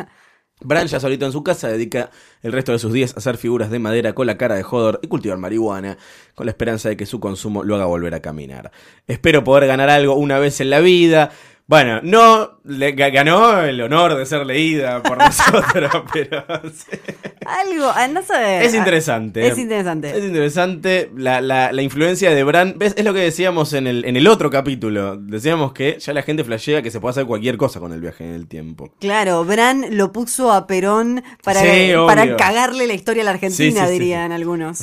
Bran 0.62 0.88
ya 0.88 1.00
solito 1.00 1.26
en 1.26 1.32
su 1.32 1.42
casa 1.42 1.70
dedica 1.70 2.12
el 2.42 2.52
resto 2.52 2.74
de 2.74 2.80
sus 2.80 2.92
días 2.92 3.14
a 3.16 3.20
hacer 3.20 3.38
figuras 3.38 3.72
de 3.72 3.80
madera 3.80 4.14
con 4.14 4.28
la 4.28 4.38
cara 4.38 4.56
de 4.56 4.66
Hodor 4.70 5.00
y 5.02 5.08
cultivar 5.08 5.38
marihuana, 5.38 5.98
con 6.36 6.46
la 6.48 6.52
esperanza 6.52 6.90
de 6.90 6.98
que 6.98 7.06
su 7.06 7.22
consumo 7.22 7.64
lo 7.64 7.76
haga 7.76 7.86
volver 7.86 8.14
a 8.14 8.22
caminar. 8.22 8.72
Espero 9.08 9.44
poder 9.44 9.68
ganar 9.68 9.90
algo 9.90 10.16
una 10.16 10.38
vez 10.38 10.60
en 10.60 10.70
la 10.70 10.82
vida. 10.82 11.32
Bueno, 11.70 12.00
no 12.02 12.58
le 12.64 12.96
ga- 12.96 13.14
ganó 13.14 13.62
el 13.62 13.80
honor 13.80 14.16
de 14.18 14.26
ser 14.26 14.44
leída 14.44 15.04
por 15.04 15.18
nosotros, 15.20 15.92
pero 16.12 16.44
sí. 16.74 16.98
Algo, 17.46 17.92
andás 17.92 18.32
a 18.32 18.40
ver. 18.40 18.64
es 18.64 18.74
interesante. 18.74 19.46
Es 19.48 19.56
interesante. 19.56 20.18
Es 20.18 20.24
interesante 20.24 21.12
la, 21.16 21.42
la- 21.42 21.72
la 21.72 21.82
influencia 21.84 22.32
de 22.32 22.44
Bran. 22.44 22.74
¿Ves? 22.76 22.96
Es 22.98 23.06
lo 23.06 23.14
que 23.14 23.20
decíamos 23.20 23.74
en 23.74 23.86
el, 23.86 24.04
en 24.06 24.18
el 24.18 24.26
otro 24.28 24.50
capítulo. 24.50 25.16
Decíamos 25.18 25.72
que 25.74 25.98
ya 26.00 26.12
la 26.14 26.24
gente 26.24 26.44
flashea 26.44 26.82
que 26.82 26.90
se 26.90 27.00
puede 27.00 27.12
hacer 27.12 27.26
cualquier 27.28 27.58
cosa 27.58 27.80
con 27.80 27.94
el 27.94 28.02
viaje 28.02 28.24
en 28.24 28.34
el 28.34 28.48
tiempo. 28.48 28.90
Claro, 29.00 29.46
Bran 29.46 29.96
lo 29.96 30.12
puso 30.12 30.52
a 30.52 30.66
Perón 30.66 31.24
para, 31.44 31.62
Sí, 31.62 31.92
para 32.08 32.36
cagarle 32.36 32.88
la 32.88 32.94
historia 32.96 33.22
a 33.22 33.26
la 33.26 33.32
Argentina, 33.32 33.86
sí, 33.86 33.94
dirían 33.94 34.32
algunos. 34.32 34.80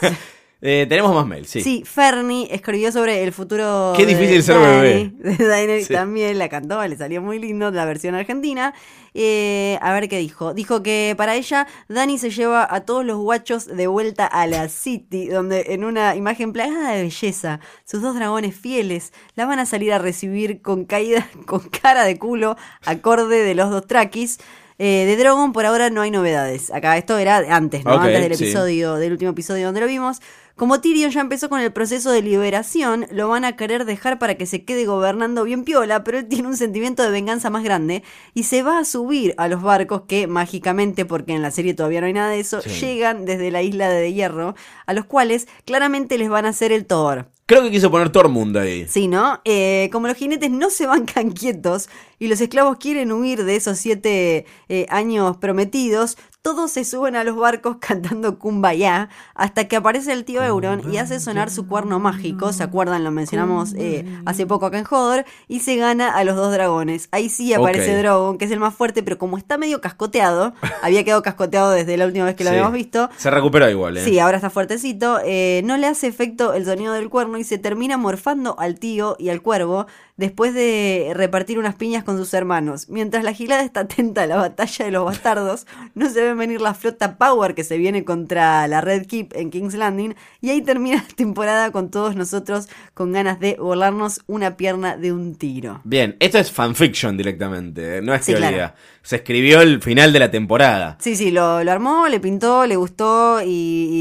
Eh, 0.62 0.86
tenemos 0.88 1.14
más 1.14 1.26
mail, 1.26 1.46
sí. 1.46 1.62
Sí. 1.62 1.82
Fernie 1.86 2.48
escribió 2.50 2.92
sobre 2.92 3.22
el 3.22 3.32
futuro. 3.32 3.94
Qué 3.96 4.04
de 4.04 4.14
difícil 4.14 4.42
ser 4.42 4.58
bebé. 4.58 5.10
De 5.18 5.84
Sí. 5.84 5.92
también 5.92 6.38
la 6.38 6.48
cantó, 6.48 6.86
le 6.86 6.96
salió 6.96 7.22
muy 7.22 7.38
lindo 7.38 7.70
la 7.70 7.84
versión 7.86 8.14
argentina. 8.14 8.74
Eh, 9.14 9.78
a 9.80 9.92
ver 9.92 10.08
qué 10.08 10.18
dijo. 10.18 10.52
Dijo 10.54 10.82
que 10.82 11.14
para 11.16 11.34
ella, 11.34 11.66
Dani 11.88 12.18
se 12.18 12.30
lleva 12.30 12.66
a 12.70 12.82
todos 12.82 13.04
los 13.04 13.18
guachos 13.18 13.66
de 13.66 13.86
vuelta 13.86 14.26
a 14.26 14.46
la 14.46 14.68
City, 14.68 15.28
donde 15.28 15.66
en 15.68 15.84
una 15.84 16.14
imagen 16.14 16.52
plagada 16.52 16.92
de 16.92 17.02
belleza, 17.02 17.60
sus 17.84 18.02
dos 18.02 18.14
dragones 18.14 18.54
fieles 18.54 19.12
la 19.34 19.46
van 19.46 19.58
a 19.58 19.66
salir 19.66 19.92
a 19.92 19.98
recibir 19.98 20.60
con 20.62 20.84
caída, 20.84 21.26
con 21.46 21.60
cara 21.60 22.04
de 22.04 22.18
culo, 22.18 22.56
acorde 22.84 23.42
de 23.42 23.54
los 23.54 23.70
dos 23.70 23.86
traquis. 23.86 24.38
Eh, 24.82 25.04
de 25.04 25.14
Drogon 25.18 25.52
por 25.52 25.66
ahora 25.66 25.90
no 25.90 26.00
hay 26.00 26.10
novedades. 26.10 26.70
Acá 26.72 26.96
esto 26.96 27.18
era 27.18 27.36
antes, 27.54 27.84
¿no? 27.84 28.00
Antes 28.00 28.22
del 28.22 28.34
sí. 28.34 28.44
episodio, 28.44 28.94
del 28.94 29.12
último 29.12 29.32
episodio 29.32 29.66
donde 29.66 29.82
lo 29.82 29.86
vimos. 29.86 30.22
Como 30.56 30.80
Tyrion 30.80 31.10
ya 31.10 31.20
empezó 31.20 31.50
con 31.50 31.60
el 31.60 31.70
proceso 31.70 32.10
de 32.10 32.22
liberación, 32.22 33.06
lo 33.10 33.28
van 33.28 33.44
a 33.44 33.56
querer 33.56 33.84
dejar 33.84 34.18
para 34.18 34.36
que 34.36 34.46
se 34.46 34.64
quede 34.64 34.86
gobernando 34.86 35.44
bien 35.44 35.64
piola, 35.64 36.02
pero 36.02 36.16
él 36.18 36.28
tiene 36.28 36.48
un 36.48 36.56
sentimiento 36.56 37.02
de 37.02 37.10
venganza 37.10 37.50
más 37.50 37.62
grande 37.62 38.02
y 38.32 38.44
se 38.44 38.62
va 38.62 38.78
a 38.78 38.86
subir 38.86 39.34
a 39.36 39.48
los 39.48 39.62
barcos 39.62 40.04
que 40.08 40.26
mágicamente, 40.26 41.04
porque 41.04 41.34
en 41.34 41.42
la 41.42 41.50
serie 41.50 41.74
todavía 41.74 42.00
no 42.00 42.06
hay 42.06 42.14
nada 42.14 42.30
de 42.30 42.40
eso, 42.40 42.62
Sí. 42.62 42.70
llegan 42.80 43.26
desde 43.26 43.50
la 43.50 43.60
isla 43.60 43.90
de 43.90 44.14
Hierro, 44.14 44.54
a 44.86 44.94
los 44.94 45.04
cuales 45.04 45.46
claramente 45.66 46.16
les 46.16 46.30
van 46.30 46.46
a 46.46 46.50
hacer 46.50 46.72
el 46.72 46.86
Thor. 46.86 47.26
Creo 47.50 47.64
que 47.64 47.72
quiso 47.72 47.90
poner 47.90 48.10
Tormund 48.10 48.56
ahí. 48.58 48.86
Sí, 48.86 49.08
¿no? 49.08 49.40
Eh, 49.44 49.88
como 49.90 50.06
los 50.06 50.16
jinetes 50.16 50.52
no 50.52 50.70
se 50.70 50.86
bancan 50.86 51.30
quietos 51.32 51.88
y 52.20 52.28
los 52.28 52.40
esclavos 52.40 52.76
quieren 52.78 53.10
huir 53.10 53.42
de 53.42 53.56
esos 53.56 53.76
siete 53.76 54.46
eh, 54.68 54.86
años 54.88 55.36
prometidos, 55.38 56.16
todos 56.42 56.70
se 56.70 56.84
suben 56.84 57.16
a 57.16 57.24
los 57.24 57.36
barcos 57.36 57.76
cantando 57.80 58.38
Kumbaya 58.38 59.08
hasta 59.34 59.68
que 59.68 59.76
aparece 59.76 60.12
el 60.12 60.24
tío 60.24 60.42
Euron 60.42 60.82
y 60.92 60.96
hace 60.98 61.20
sonar 61.20 61.50
su 61.50 61.66
cuerno 61.66 61.98
mágico, 61.98 62.52
¿se 62.52 62.62
acuerdan? 62.62 63.04
Lo 63.04 63.10
mencionamos 63.10 63.74
eh, 63.76 64.04
hace 64.26 64.46
poco 64.46 64.66
acá 64.66 64.78
en 64.78 64.86
Hodor, 64.90 65.24
y 65.48 65.60
se 65.60 65.76
gana 65.76 66.10
a 66.14 66.24
los 66.24 66.36
dos 66.36 66.52
dragones. 66.52 67.08
Ahí 67.12 67.28
sí 67.28 67.52
aparece. 67.54 67.96
Drogon, 68.00 68.38
que 68.38 68.44
es 68.46 68.50
el 68.50 68.60
más 68.60 68.74
fuerte, 68.74 69.02
pero 69.02 69.18
como 69.18 69.36
está 69.38 69.58
medio 69.58 69.80
cascoteado, 69.80 70.54
había 70.82 71.04
quedado 71.04 71.22
cascoteado 71.22 71.70
desde 71.70 71.96
la 71.96 72.06
última 72.06 72.24
vez 72.24 72.34
que 72.36 72.44
lo 72.44 72.50
Sí. 72.50 72.56
habíamos 72.56 72.72
visto, 72.74 73.10
Se 73.16 73.30
recuperó 73.30 73.68
igual, 73.68 73.96
¿eh? 73.98 74.04
Sí, 74.04 74.18
ahora 74.18 74.36
está 74.36 74.50
fuertecito. 74.50 75.18
eh, 75.24 75.62
no 75.64 75.76
le 75.76 75.86
hace 75.86 76.06
efecto 76.06 76.54
el 76.54 76.64
sonido 76.64 76.92
del 76.94 77.10
cuerno 77.10 77.36
y 77.38 77.44
se 77.44 77.58
termina 77.58 77.96
morfando 77.96 78.58
al 78.58 78.78
tío 78.78 79.16
y 79.18 79.28
al 79.28 79.42
cuervo 79.42 79.86
después 80.20 80.54
de 80.54 81.10
repartir 81.14 81.58
unas 81.58 81.74
piñas 81.74 82.04
con 82.04 82.16
sus 82.16 82.32
hermanos. 82.34 82.88
Mientras 82.88 83.24
la 83.24 83.32
gilada 83.32 83.64
está 83.64 83.80
atenta 83.80 84.22
a 84.22 84.26
la 84.28 84.36
batalla 84.36 84.84
de 84.84 84.90
los 84.92 85.04
bastardos, 85.04 85.66
no 85.96 86.08
se 86.10 86.22
ve 86.22 86.34
venir 86.34 86.60
la 86.60 86.74
flota 86.74 87.16
Power 87.18 87.54
que 87.56 87.64
se 87.64 87.76
viene 87.78 88.04
contra 88.04 88.68
la 88.68 88.80
Red 88.80 89.06
Keep 89.06 89.34
en 89.34 89.50
King's 89.50 89.74
Landing 89.74 90.14
y 90.40 90.50
ahí 90.50 90.62
termina 90.62 90.96
la 91.08 91.14
temporada 91.16 91.72
con 91.72 91.90
todos 91.90 92.14
nosotros 92.14 92.68
con 92.94 93.12
ganas 93.12 93.40
de 93.40 93.56
volarnos 93.58 94.20
una 94.28 94.56
pierna 94.56 94.96
de 94.96 95.12
un 95.12 95.34
tiro. 95.34 95.80
Bien, 95.84 96.16
esto 96.20 96.38
es 96.38 96.52
fanfiction 96.52 97.16
directamente, 97.16 97.96
¿eh? 97.96 98.02
no 98.02 98.14
es 98.14 98.24
Sí, 98.24 98.32
teoría. 98.32 98.50
claro. 98.52 98.74
Se 99.02 99.16
escribió 99.16 99.62
el 99.62 99.80
final 99.80 100.12
de 100.12 100.18
la 100.18 100.30
temporada. 100.30 100.98
Sí, 101.00 101.16
sí, 101.16 101.30
lo, 101.30 101.64
lo 101.64 101.72
armó, 101.72 102.06
le 102.08 102.20
pintó, 102.20 102.66
le 102.66 102.76
gustó 102.76 103.40
y, 103.40 103.46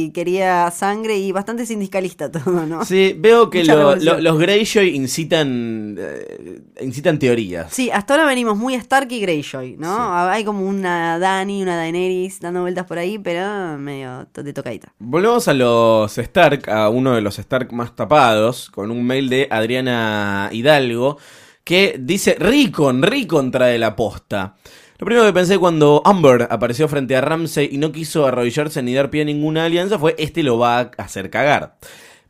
y 0.07 0.11
quería 0.11 0.69
sangre 0.71 1.17
y 1.17 1.31
bastante 1.31 1.65
sindicalista 1.65 2.29
todo, 2.31 2.65
¿no? 2.65 2.83
Sí, 2.83 3.15
veo 3.17 3.49
que 3.49 3.63
lo- 3.63 3.95
lo- 3.95 4.19
los 4.19 4.37
Greyjoy 4.37 4.93
incitan 4.93 5.97
eh, 6.09 6.61
incitan 6.81 7.19
teorías. 7.19 7.71
Sí, 7.71 7.89
hasta 7.91 8.13
ahora 8.13 8.25
venimos 8.25 8.57
muy 8.57 8.75
Stark 8.75 9.11
y 9.11 9.19
Greyjoy, 9.19 9.77
¿no? 9.77 9.95
Sí. 9.95 10.29
Hay 10.29 10.43
como 10.43 10.65
una 10.65 11.19
Dani, 11.19 11.61
una 11.61 11.77
Daenerys 11.77 12.39
dando 12.39 12.61
vueltas 12.61 12.85
por 12.85 12.97
ahí, 12.97 13.17
pero 13.17 13.77
medio 13.77 14.27
de 14.33 14.53
tocadita. 14.53 14.93
Volvemos 14.99 15.47
a 15.47 15.53
los 15.53 16.17
Stark, 16.17 16.69
a 16.69 16.89
uno 16.89 17.15
de 17.15 17.21
los 17.21 17.39
Stark 17.39 17.71
más 17.73 17.95
tapados, 17.95 18.69
con 18.69 18.91
un 18.91 19.05
mail 19.05 19.29
de 19.29 19.47
Adriana 19.49 20.49
Hidalgo, 20.51 21.17
que 21.63 21.97
dice, 21.99 22.35
Ricon, 22.39 23.03
Ricon 23.03 23.51
trae 23.51 23.77
la 23.77 23.95
posta. 23.95 24.55
Lo 24.99 25.05
primero 25.05 25.25
que 25.25 25.31
pensé 25.31 25.57
cuando 25.57 26.01
Amber 26.03 26.45
apareció 26.49 26.89
frente 26.89 27.15
a 27.15 27.21
Ramsey 27.21 27.69
y 27.71 27.77
no 27.77 27.93
quiso 27.93 28.25
arrodillarse 28.25 28.83
ni 28.83 28.93
dar 28.93 29.09
pie 29.09 29.21
a 29.21 29.25
ninguna 29.25 29.63
alianza 29.63 29.97
fue, 29.97 30.13
este 30.17 30.43
lo 30.43 30.57
va 30.57 30.79
a 30.79 30.91
hacer 30.97 31.29
cagar. 31.29 31.77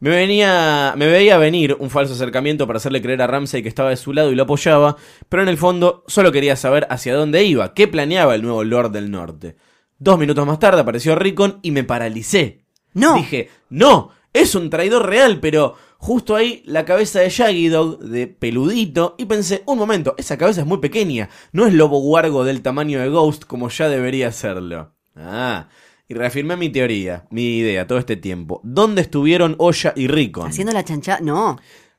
Me 0.01 0.11
venía, 0.11 0.93
me 0.95 1.07
veía 1.07 1.37
venir 1.37 1.75
un 1.79 1.89
falso 1.89 2.13
acercamiento 2.13 2.65
para 2.65 2.77
hacerle 2.77 3.01
creer 3.01 3.21
a 3.21 3.27
Ramsey 3.27 3.61
que 3.61 3.67
estaba 3.67 3.89
de 3.89 3.97
su 3.97 4.13
lado 4.13 4.31
y 4.31 4.35
lo 4.35 4.43
apoyaba, 4.43 4.95
pero 5.27 5.43
en 5.43 5.49
el 5.49 5.57
fondo 5.57 6.05
solo 6.07 6.31
quería 6.31 6.55
saber 6.55 6.87
hacia 6.89 7.15
dónde 7.15 7.43
iba, 7.43 7.73
qué 7.73 7.87
planeaba 7.87 8.35
el 8.35 8.41
nuevo 8.41 8.63
Lord 8.63 8.91
del 8.91 9.11
Norte. 9.11 9.57
Dos 9.97 10.17
minutos 10.17 10.45
más 10.45 10.59
tarde 10.59 10.81
apareció 10.81 11.15
Rickon 11.15 11.59
y 11.61 11.71
me 11.71 11.83
paralicé. 11.83 12.63
No. 12.93 13.15
Dije, 13.15 13.49
no, 13.69 14.11
es 14.31 14.55
un 14.55 14.69
traidor 14.69 15.07
real, 15.07 15.39
pero 15.41 15.75
justo 15.97 16.35
ahí 16.35 16.63
la 16.65 16.85
cabeza 16.85 17.19
de 17.19 17.29
Shaggy 17.29 17.67
Dog, 17.67 17.99
de 17.99 18.27
peludito, 18.27 19.15
y 19.17 19.25
pensé, 19.25 19.63
un 19.65 19.77
momento, 19.77 20.15
esa 20.17 20.37
cabeza 20.37 20.61
es 20.61 20.67
muy 20.67 20.77
pequeña, 20.77 21.29
no 21.51 21.67
es 21.67 21.73
lobo 21.73 21.99
guargo 21.99 22.45
del 22.45 22.61
tamaño 22.61 23.01
de 23.01 23.09
Ghost 23.09 23.43
como 23.43 23.67
ya 23.67 23.89
debería 23.89 24.31
serlo. 24.31 24.93
Ah, 25.15 25.67
y 26.09 26.15
reafirmé 26.15 26.57
mi 26.57 26.69
teoría, 26.69 27.27
mi 27.29 27.59
idea 27.59 27.85
todo 27.85 27.99
este 27.99 28.15
tiempo. 28.17 28.59
¿Dónde 28.63 29.03
estuvieron 29.03 29.55
Oya 29.59 29.93
y 29.95 30.07
Rickon? 30.07 30.47
Haciendo 30.47 30.73
la 30.73 30.83
chancha. 30.83 31.19
No. 31.21 31.57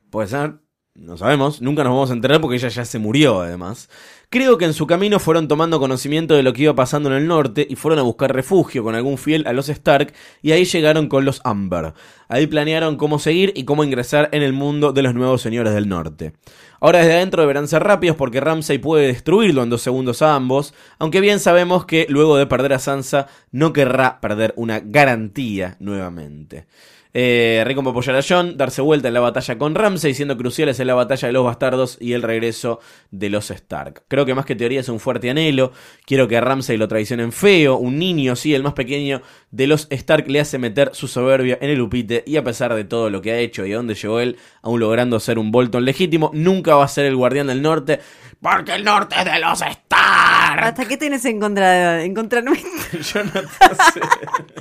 Puede 0.09 0.27
ser, 0.27 0.55
no 0.95 1.17
sabemos, 1.17 1.61
nunca 1.61 1.85
nos 1.85 1.93
vamos 1.93 2.09
a 2.11 2.13
enterar 2.13 2.41
porque 2.41 2.57
ella 2.57 2.67
ya 2.67 2.83
se 2.83 2.99
murió 2.99 3.39
además. 3.41 3.89
Creo 4.33 4.57
que 4.57 4.63
en 4.63 4.73
su 4.73 4.87
camino 4.87 5.19
fueron 5.19 5.49
tomando 5.49 5.77
conocimiento 5.77 6.35
de 6.35 6.41
lo 6.41 6.53
que 6.53 6.61
iba 6.61 6.73
pasando 6.73 7.09
en 7.09 7.17
el 7.17 7.27
norte 7.27 7.67
y 7.69 7.75
fueron 7.75 7.99
a 7.99 8.03
buscar 8.03 8.33
refugio 8.33 8.81
con 8.81 8.95
algún 8.95 9.17
fiel 9.17 9.45
a 9.45 9.51
los 9.51 9.67
Stark 9.67 10.13
y 10.41 10.53
ahí 10.53 10.63
llegaron 10.63 11.09
con 11.09 11.25
los 11.25 11.41
Amber. 11.43 11.93
Ahí 12.29 12.47
planearon 12.47 12.95
cómo 12.95 13.19
seguir 13.19 13.51
y 13.57 13.65
cómo 13.65 13.83
ingresar 13.83 14.29
en 14.31 14.41
el 14.41 14.53
mundo 14.53 14.93
de 14.93 15.01
los 15.01 15.15
nuevos 15.15 15.41
señores 15.41 15.73
del 15.73 15.89
norte. 15.89 16.31
Ahora 16.79 16.99
desde 16.99 17.15
adentro 17.15 17.41
deberán 17.41 17.67
ser 17.67 17.83
rápidos 17.83 18.15
porque 18.15 18.39
Ramsay 18.39 18.77
puede 18.77 19.07
destruirlo 19.07 19.63
en 19.63 19.69
dos 19.69 19.81
segundos 19.81 20.21
a 20.21 20.33
ambos, 20.33 20.73
aunque 20.97 21.19
bien 21.19 21.41
sabemos 21.41 21.85
que 21.85 22.05
luego 22.07 22.37
de 22.37 22.47
perder 22.47 22.71
a 22.71 22.79
Sansa 22.79 23.27
no 23.51 23.73
querrá 23.73 24.21
perder 24.21 24.53
una 24.55 24.79
garantía 24.79 25.75
nuevamente. 25.81 26.67
Eh, 27.13 27.61
a 27.65 27.89
apoyar 27.89 28.15
a 28.15 28.21
John, 28.27 28.57
darse 28.57 28.81
vuelta 28.81 29.07
en 29.07 29.13
la 29.13 29.19
batalla 29.19 29.57
con 29.57 29.75
Ramsay, 29.75 30.13
siendo 30.13 30.37
cruciales 30.37 30.79
en 30.79 30.87
la 30.87 30.93
batalla 30.93 31.27
de 31.27 31.33
los 31.33 31.43
bastardos 31.43 31.97
y 31.99 32.13
el 32.13 32.21
regreso 32.21 32.79
de 33.11 33.29
los 33.29 33.51
Stark. 33.51 34.03
Creo 34.07 34.25
que 34.25 34.33
más 34.33 34.45
que 34.45 34.55
teoría 34.55 34.79
es 34.79 34.89
un 34.89 34.99
fuerte 34.99 35.29
anhelo. 35.29 35.73
Quiero 36.05 36.27
que 36.27 36.37
a 36.37 36.41
Ramsay 36.41 36.77
lo 36.77 36.87
traicionen 36.87 37.31
feo. 37.31 37.75
Un 37.75 37.99
niño, 37.99 38.35
sí, 38.35 38.53
el 38.53 38.63
más 38.63 38.73
pequeño 38.73 39.21
de 39.51 39.67
los 39.67 39.87
Stark, 39.89 40.29
le 40.29 40.39
hace 40.39 40.57
meter 40.57 40.91
su 40.93 41.07
soberbia 41.07 41.57
en 41.61 41.69
el 41.69 41.81
upite. 41.81 42.23
Y 42.25 42.37
a 42.37 42.43
pesar 42.43 42.73
de 42.73 42.83
todo 42.83 43.09
lo 43.09 43.21
que 43.21 43.31
ha 43.31 43.37
hecho 43.37 43.65
y 43.65 43.73
a 43.73 43.77
dónde 43.77 43.95
llegó 43.95 44.19
él, 44.19 44.37
aún 44.61 44.79
logrando 44.79 45.19
ser 45.19 45.37
un 45.37 45.51
Bolton 45.51 45.83
legítimo, 45.83 46.31
nunca 46.33 46.75
va 46.75 46.85
a 46.85 46.87
ser 46.87 47.05
el 47.05 47.15
guardián 47.15 47.47
del 47.47 47.61
norte. 47.61 47.99
Porque 48.41 48.75
el 48.75 48.83
norte 48.83 49.15
es 49.19 49.25
de 49.25 49.39
los 49.39 49.61
Stark. 49.61 50.63
¿Hasta 50.63 50.85
qué 50.85 50.97
tenés 50.97 51.25
en 51.25 51.39
contra, 51.39 52.03
en 52.03 52.13
contra 52.13 52.41
nuestra? 52.41 52.99
Yo 53.13 53.23
no 53.23 53.31
te 53.31 53.75
sé. 53.75 54.01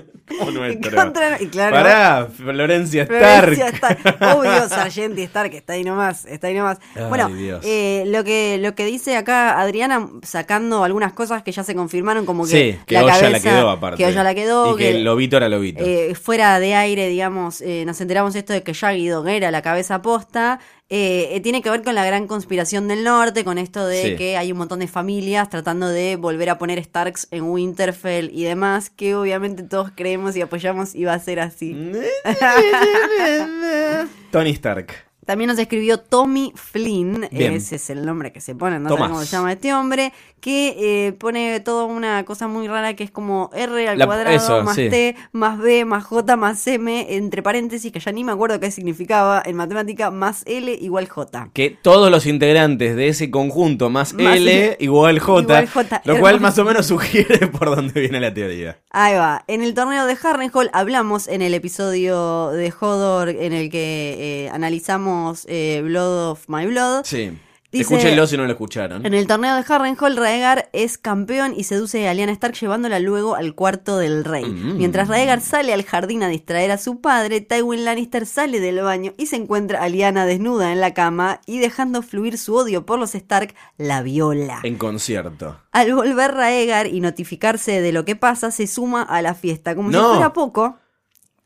Como 0.38 0.50
nuestro. 0.52 0.96
contra, 0.96 1.40
y 1.42 1.46
claro. 1.48 1.74
Pará, 1.76 2.28
Florencia 2.34 3.02
Stark. 3.02 3.44
Florencia 3.54 3.68
Stark. 3.68 4.38
Obvio, 4.38 4.68
Sargenti 4.68 5.22
Stark, 5.22 5.54
está 5.54 5.72
ahí 5.74 5.84
nomás, 5.84 6.24
está 6.26 6.46
ahí 6.46 6.54
nomás. 6.54 6.78
Ay, 6.94 7.04
bueno, 7.08 7.30
eh, 7.62 8.04
lo 8.06 8.24
que 8.24 8.58
lo 8.60 8.74
que 8.74 8.84
dice 8.84 9.16
acá 9.16 9.60
Adriana, 9.60 10.08
sacando 10.22 10.84
algunas 10.84 11.12
cosas 11.12 11.42
que 11.42 11.52
ya 11.52 11.64
se 11.64 11.74
confirmaron, 11.74 12.26
como 12.26 12.44
que, 12.44 12.50
Sí, 12.72 12.78
que 12.86 12.94
la 12.94 13.06
cabeza, 13.06 13.30
la 13.30 13.40
quedó 13.40 13.70
aparte. 13.70 13.96
Que 13.98 14.06
Olla 14.06 14.22
la 14.24 14.34
quedó, 14.34 14.74
Y 14.74 14.78
que 14.78 14.90
el 14.90 15.04
lobito 15.04 15.36
era 15.36 15.48
lobito. 15.48 15.82
eh, 15.84 16.14
fuera 16.14 16.58
de 16.60 16.74
aire, 16.74 17.08
digamos, 17.08 17.60
eh, 17.60 17.84
nos 17.86 18.00
enteramos 18.00 18.34
esto 18.34 18.52
de 18.52 18.62
que 18.62 18.72
Shaggy 18.72 19.08
Dog 19.08 19.28
era 19.28 19.50
la 19.50 19.62
cabeza 19.62 20.00
posta. 20.02 20.60
Eh, 20.92 21.36
eh, 21.36 21.40
tiene 21.40 21.62
que 21.62 21.70
ver 21.70 21.84
con 21.84 21.94
la 21.94 22.04
gran 22.04 22.26
conspiración 22.26 22.88
del 22.88 23.04
norte, 23.04 23.44
con 23.44 23.58
esto 23.58 23.86
de 23.86 24.02
Sí. 24.02 24.16
que 24.16 24.36
hay 24.36 24.50
un 24.50 24.58
montón 24.58 24.80
de 24.80 24.88
familias 24.88 25.48
tratando 25.48 25.88
de 25.88 26.16
volver 26.16 26.50
a 26.50 26.58
poner 26.58 26.82
Starks 26.82 27.28
en 27.30 27.44
Winterfell 27.44 28.28
y 28.32 28.42
demás, 28.42 28.90
que 28.90 29.14
obviamente 29.14 29.62
todos 29.62 29.92
creemos 29.94 30.34
y 30.36 30.40
apoyamos 30.40 30.96
iba 30.96 31.14
a 31.14 31.20
ser 31.20 31.38
así. 31.38 31.76
Tony 34.32 34.50
Stark. 34.50 35.09
También 35.30 35.46
nos 35.46 35.60
escribió 35.60 35.98
Tommy 36.00 36.52
Flynn, 36.56 37.28
Bien. 37.30 37.52
ese 37.52 37.76
es 37.76 37.88
el 37.88 38.04
nombre 38.04 38.32
que 38.32 38.40
se 38.40 38.56
pone, 38.56 38.80
no 38.80 38.88
sé 38.88 38.96
cómo 38.96 39.20
se 39.20 39.26
llama 39.26 39.52
este 39.52 39.72
hombre, 39.72 40.12
que 40.40 40.74
eh, 41.06 41.12
pone 41.12 41.60
toda 41.60 41.84
una 41.84 42.24
cosa 42.24 42.48
muy 42.48 42.66
rara 42.66 42.94
que 42.96 43.04
es 43.04 43.12
como 43.12 43.48
R 43.54 43.88
al 43.88 43.96
La- 43.96 44.06
cuadrado 44.06 44.34
eso, 44.34 44.64
más 44.64 44.74
sí. 44.74 44.88
T 44.90 45.14
más 45.30 45.58
B 45.58 45.84
más 45.84 46.02
J 46.02 46.34
más 46.36 46.66
M 46.66 47.06
entre 47.14 47.44
paréntesis, 47.44 47.92
que 47.92 48.00
ya 48.00 48.10
ni 48.10 48.24
me 48.24 48.32
acuerdo 48.32 48.58
qué 48.58 48.72
significaba 48.72 49.40
en 49.46 49.54
matemática, 49.54 50.10
más 50.10 50.42
L 50.46 50.72
igual 50.80 51.08
J. 51.08 51.50
Que 51.54 51.70
todos 51.80 52.10
los 52.10 52.26
integrantes 52.26 52.96
de 52.96 53.06
ese 53.06 53.30
conjunto 53.30 53.88
más, 53.88 54.12
Más 54.14 54.34
L 54.36 54.76
igual 54.80 55.20
J, 55.20 55.42
igual 55.62 55.68
J, 55.68 56.02
lo 56.06 56.18
cual 56.18 56.40
más 56.40 56.58
o 56.58 56.64
menos 56.64 56.86
sugiere 56.86 57.46
por 57.56 57.76
dónde 57.76 58.00
viene 58.00 58.18
la 58.18 58.34
teoría. 58.34 58.80
Ahí 58.90 59.14
va. 59.14 59.44
En 59.46 59.62
el 59.62 59.74
torneo 59.74 60.06
de 60.06 60.16
Harrenhal 60.20 60.70
hablamos 60.72 61.28
en 61.28 61.40
el 61.42 61.54
episodio 61.54 62.48
de 62.48 62.72
Hodor 62.80 63.28
en 63.28 63.52
el 63.52 63.70
que 63.70 64.46
eh, 64.46 64.50
analizamos 64.50 65.19
eh, 65.46 65.80
Blood 65.84 66.30
of 66.30 66.44
My 66.48 66.66
Blood. 66.66 67.02
Sí. 67.04 67.30
Dice- 67.72 67.82
Escúchenlo 67.94 68.26
si 68.26 68.36
no 68.36 68.46
lo 68.46 68.50
escucharon. 68.50 69.06
En 69.06 69.14
el 69.14 69.28
torneo 69.28 69.54
de 69.54 69.64
Harrenhal, 69.68 70.16
Raegar 70.16 70.68
es 70.72 70.98
campeón 70.98 71.54
y 71.56 71.62
seduce 71.62 72.08
a 72.08 72.14
Lyanna 72.14 72.32
Stark 72.32 72.54
llevándola 72.54 72.98
luego 72.98 73.36
al 73.36 73.54
cuarto 73.54 73.96
del 73.96 74.24
rey. 74.24 74.44
Mm. 74.44 74.76
Mientras 74.78 75.06
Raegar 75.06 75.40
sale 75.40 75.72
al 75.72 75.84
jardín 75.84 76.24
a 76.24 76.28
distraer 76.28 76.72
a 76.72 76.78
su 76.78 77.00
padre, 77.00 77.40
Tywin 77.42 77.84
Lannister 77.84 78.26
sale 78.26 78.58
del 78.58 78.80
baño 78.82 79.12
y 79.18 79.26
se 79.26 79.36
encuentra 79.36 79.84
a 79.84 79.88
Lyanna 79.88 80.26
desnuda 80.26 80.72
en 80.72 80.80
la 80.80 80.94
cama 80.94 81.42
y 81.46 81.60
dejando 81.60 82.02
fluir 82.02 82.38
su 82.38 82.56
odio 82.56 82.84
por 82.84 82.98
los 82.98 83.14
Stark, 83.14 83.54
la 83.78 84.02
viola. 84.02 84.58
En 84.64 84.74
concierto. 84.76 85.60
Al 85.70 85.94
volver 85.94 86.32
Raegar 86.34 86.88
y 86.88 86.98
notificarse 87.00 87.80
de 87.80 87.92
lo 87.92 88.04
que 88.04 88.16
pasa, 88.16 88.50
se 88.50 88.66
suma 88.66 89.02
a 89.02 89.22
la 89.22 89.34
fiesta. 89.34 89.76
Como 89.76 89.90
No. 89.92 90.08
si 90.08 90.14
fuera 90.16 90.32
poco, 90.32 90.76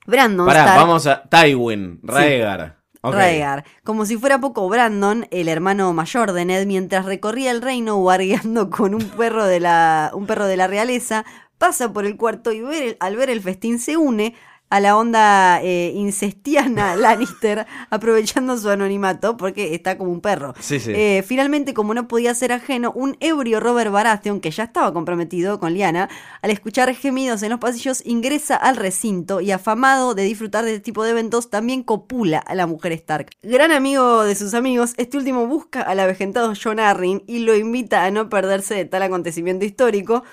Brandon 0.06 0.46
Pará, 0.46 0.60
Stark, 0.60 0.80
vamos 0.80 1.06
a 1.06 1.22
Tywin, 1.28 2.00
Raegar. 2.02 2.78
Ok. 3.06 3.14
Raegar, 3.14 3.64
como 3.84 4.06
si 4.06 4.16
fuera 4.16 4.38
poco 4.40 4.68
Brandon, 4.68 5.26
el 5.30 5.48
hermano 5.48 5.92
mayor 5.92 6.32
de 6.32 6.44
Ned, 6.44 6.66
mientras 6.66 7.04
recorría 7.04 7.50
el 7.50 7.60
reino 7.62 7.96
guardiando 7.96 8.70
con 8.70 8.94
un 8.94 9.04
perro 9.10 9.44
de 9.44 9.60
la, 9.60 10.10
un 10.14 10.26
perro 10.26 10.46
de 10.46 10.56
la 10.56 10.66
realeza, 10.66 11.24
pasa 11.58 11.92
por 11.92 12.06
el 12.06 12.16
cuarto 12.16 12.50
y 12.52 12.60
ver 12.60 12.82
el- 12.82 12.96
al 13.00 13.16
ver 13.16 13.30
el 13.30 13.40
festín 13.42 13.78
se 13.78 13.96
une 13.96 14.34
a 14.74 14.80
la 14.80 14.96
onda 14.96 15.62
eh, 15.62 15.92
incestiana 15.94 16.96
Lannister, 17.04 17.64
aprovechando 17.90 18.58
su 18.58 18.68
anonimato 18.68 19.36
porque 19.36 19.72
está 19.72 19.96
como 19.96 20.10
un 20.10 20.20
perro. 20.20 20.52
Sí, 20.58 20.80
sí. 20.80 20.90
Eh, 20.92 21.24
finalmente, 21.24 21.74
como 21.74 21.94
no 21.94 22.08
podía 22.08 22.34
ser 22.34 22.50
ajeno, 22.50 22.90
un 22.92 23.16
ebrio 23.20 23.60
Robert 23.60 23.92
Baratheon, 23.92 24.40
que 24.40 24.50
ya 24.50 24.64
estaba 24.64 24.92
comprometido 24.92 25.60
con 25.60 25.74
Liana, 25.74 26.08
al 26.42 26.50
escuchar 26.50 26.92
gemidos 26.92 27.44
en 27.44 27.50
los 27.50 27.60
pasillos, 27.60 28.04
ingresa 28.04 28.56
al 28.56 28.74
recinto 28.74 29.40
y, 29.40 29.52
afamado 29.52 30.16
de 30.16 30.24
disfrutar 30.24 30.64
de 30.64 30.72
este 30.72 30.82
tipo 30.82 31.04
de 31.04 31.10
eventos, 31.10 31.50
también 31.50 31.84
copula 31.84 32.40
a 32.40 32.56
la 32.56 32.66
mujer 32.66 32.90
Stark. 32.94 33.30
Gran 33.44 33.70
amigo 33.70 34.24
de 34.24 34.34
sus 34.34 34.54
amigos, 34.54 34.94
este 34.96 35.16
último 35.16 35.46
busca 35.46 35.82
al 35.82 36.00
avejentado 36.00 36.52
John 36.60 36.80
Arryn 36.80 37.22
y 37.28 37.38
lo 37.38 37.54
invita 37.54 38.04
a 38.04 38.10
no 38.10 38.28
perderse 38.28 38.74
de 38.74 38.86
tal 38.86 39.04
acontecimiento 39.04 39.64
histórico. 39.64 40.24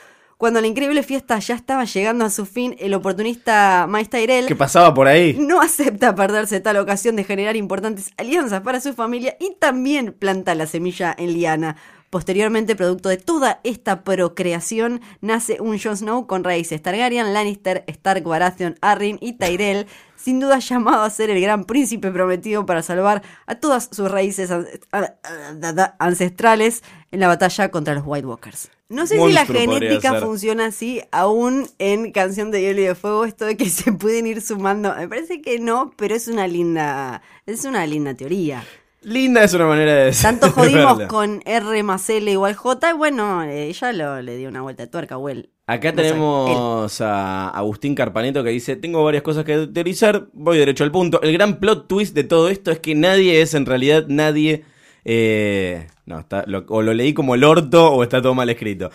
Cuando 0.41 0.59
la 0.59 0.65
increíble 0.65 1.03
fiesta 1.03 1.37
ya 1.37 1.53
estaba 1.53 1.85
llegando 1.85 2.25
a 2.25 2.31
su 2.31 2.47
fin, 2.47 2.75
el 2.79 2.95
oportunista 2.95 3.85
Maes 3.87 4.09
Tyrell 4.09 4.47
¿Qué 4.47 4.55
pasaba 4.55 4.91
por 4.91 5.07
ahí? 5.07 5.35
no 5.39 5.61
acepta 5.61 6.15
perderse 6.15 6.59
tal 6.59 6.77
ocasión 6.77 7.15
de 7.15 7.23
generar 7.23 7.55
importantes 7.55 8.09
alianzas 8.17 8.61
para 8.61 8.81
su 8.81 8.95
familia 8.95 9.37
y 9.39 9.53
también 9.59 10.13
planta 10.13 10.55
la 10.55 10.65
semilla 10.65 11.15
en 11.15 11.33
Liana. 11.33 11.75
Posteriormente, 12.11 12.75
producto 12.75 13.07
de 13.07 13.15
toda 13.15 13.61
esta 13.63 14.03
procreación, 14.03 14.99
nace 15.21 15.61
un 15.61 15.79
Jon 15.79 15.95
Snow 15.95 16.27
con 16.27 16.43
raíces 16.43 16.81
Targaryen, 16.81 17.33
Lannister, 17.33 17.85
Stark, 17.87 18.25
Baratheon, 18.25 18.75
Arryn 18.81 19.17
y 19.21 19.37
Tyrell, 19.37 19.87
sin 20.17 20.41
duda 20.41 20.59
llamado 20.59 21.03
a 21.03 21.09
ser 21.09 21.29
el 21.29 21.39
gran 21.39 21.63
príncipe 21.63 22.11
prometido 22.11 22.65
para 22.65 22.81
salvar 22.81 23.21
a 23.45 23.55
todas 23.55 23.87
sus 23.93 24.11
raíces 24.11 24.51
ancestrales 25.99 26.83
en 27.11 27.21
la 27.21 27.29
batalla 27.29 27.71
contra 27.71 27.93
los 27.93 28.03
White 28.05 28.27
Walkers. 28.27 28.69
No 28.89 29.07
sé 29.07 29.17
si 29.17 29.31
la 29.31 29.45
genética 29.45 30.19
funciona 30.19 30.65
así 30.65 31.01
aún 31.11 31.69
en 31.79 32.11
Canción 32.11 32.51
de 32.51 32.59
Hielo 32.59 32.81
y 32.81 32.87
de 32.87 32.95
Fuego, 32.95 33.23
esto 33.23 33.45
de 33.45 33.55
que 33.55 33.69
se 33.69 33.93
pueden 33.93 34.27
ir 34.27 34.41
sumando. 34.41 34.93
Me 34.93 35.07
parece 35.07 35.41
que 35.41 35.59
no, 35.59 35.93
pero 35.95 36.13
es 36.13 36.27
una 36.27 36.45
linda, 36.45 37.21
es 37.45 37.63
una 37.63 37.87
linda 37.87 38.13
teoría. 38.15 38.65
Linda 39.03 39.43
es 39.43 39.53
una 39.53 39.65
manera 39.65 39.95
de 39.95 40.11
Tanto 40.11 40.45
de 40.47 40.51
jodimos 40.51 41.01
con 41.07 41.41
R 41.45 41.83
más 41.83 42.09
L 42.09 42.31
igual 42.31 42.55
J, 42.55 42.91
y 42.91 42.93
bueno, 42.93 43.43
ella 43.43 43.93
lo, 43.93 44.21
le 44.21 44.37
dio 44.37 44.49
una 44.49 44.61
vuelta 44.61 44.83
de 44.83 44.87
tuerca, 44.91 45.17
Will. 45.17 45.49
Acá 45.67 45.91
No 45.91 45.97
sé, 45.97 46.09
tenemos 46.09 47.01
a 47.01 47.49
Agustín 47.49 47.95
Carpaneto 47.95 48.43
que 48.43 48.49
dice, 48.49 48.75
tengo 48.75 49.03
varias 49.03 49.23
cosas 49.23 49.45
que 49.45 49.67
teorizar, 49.67 50.27
voy 50.33 50.57
derecho 50.57 50.83
al 50.83 50.91
punto. 50.91 51.21
El 51.21 51.33
gran 51.33 51.59
plot 51.59 51.87
twist 51.87 52.13
de 52.13 52.25
todo 52.25 52.49
esto 52.49 52.71
es 52.71 52.79
que 52.79 52.93
nadie 52.93 53.41
es 53.41 53.53
en 53.53 53.65
realidad 53.65 54.05
nadie... 54.07 54.65
eh, 55.05 55.87
no, 56.05 56.19
está, 56.19 56.43
lo- 56.45 56.65
o 56.67 56.81
lo 56.81 56.93
leí 56.93 57.13
como 57.13 57.35
el 57.35 57.43
orto 57.43 57.91
o 57.93 58.03
está 58.03 58.21
todo 58.21 58.35
mal 58.35 58.49
escrito. 58.49 58.91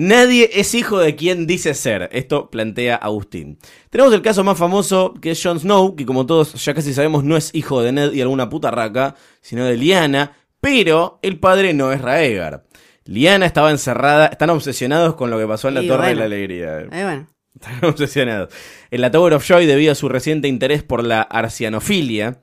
Nadie 0.00 0.48
es 0.52 0.76
hijo 0.76 1.00
de 1.00 1.16
quien 1.16 1.48
dice 1.48 1.74
ser. 1.74 2.08
Esto 2.12 2.50
plantea 2.50 2.94
Agustín. 2.94 3.58
Tenemos 3.90 4.14
el 4.14 4.22
caso 4.22 4.44
más 4.44 4.56
famoso 4.56 5.12
que 5.20 5.32
es 5.32 5.42
Jon 5.42 5.58
Snow, 5.58 5.96
que 5.96 6.06
como 6.06 6.24
todos 6.24 6.54
ya 6.64 6.72
casi 6.72 6.94
sabemos 6.94 7.24
no 7.24 7.36
es 7.36 7.52
hijo 7.52 7.82
de 7.82 7.90
Ned 7.90 8.12
y 8.12 8.20
alguna 8.20 8.48
puta 8.48 8.70
raca, 8.70 9.16
sino 9.40 9.64
de 9.64 9.76
Lyanna, 9.76 10.36
pero 10.60 11.18
el 11.20 11.40
padre 11.40 11.74
no 11.74 11.90
es 11.90 12.00
Raegar. 12.00 12.64
Lyanna 13.06 13.44
estaba 13.44 13.72
encerrada, 13.72 14.28
están 14.28 14.50
obsesionados 14.50 15.16
con 15.16 15.30
lo 15.30 15.38
que 15.40 15.48
pasó 15.48 15.66
en 15.66 15.74
la 15.74 15.82
Y 15.82 15.88
Torre 15.88 16.10
de 16.10 16.14
la 16.14 16.24
Alegría. 16.26 16.78
Eh, 16.78 16.88
bueno, 16.90 17.26
Están 17.52 17.84
obsesionados. 17.90 18.54
En 18.92 19.00
la 19.00 19.10
Tower 19.10 19.34
of 19.34 19.44
Joy 19.44 19.66
debido 19.66 19.90
a 19.90 19.96
su 19.96 20.08
reciente 20.08 20.46
interés 20.46 20.84
por 20.84 21.02
la 21.02 21.22
arcianofilia. 21.22 22.40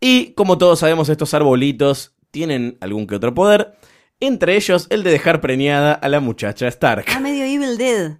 Y 0.00 0.32
como 0.32 0.58
todos 0.58 0.80
sabemos, 0.80 1.08
estos 1.10 1.32
arbolitos 1.32 2.16
tienen 2.32 2.76
algún 2.80 3.06
que 3.06 3.14
otro 3.14 3.34
poder. 3.34 3.77
Entre 4.20 4.56
ellos 4.56 4.88
el 4.90 5.04
de 5.04 5.12
dejar 5.12 5.40
preñada 5.40 5.92
a 5.92 6.08
la 6.08 6.18
muchacha 6.18 6.66
Stark. 6.68 7.04
ah, 7.08 7.20
medio 7.20 7.44
Evil 7.44 7.78
Dead. 7.78 8.18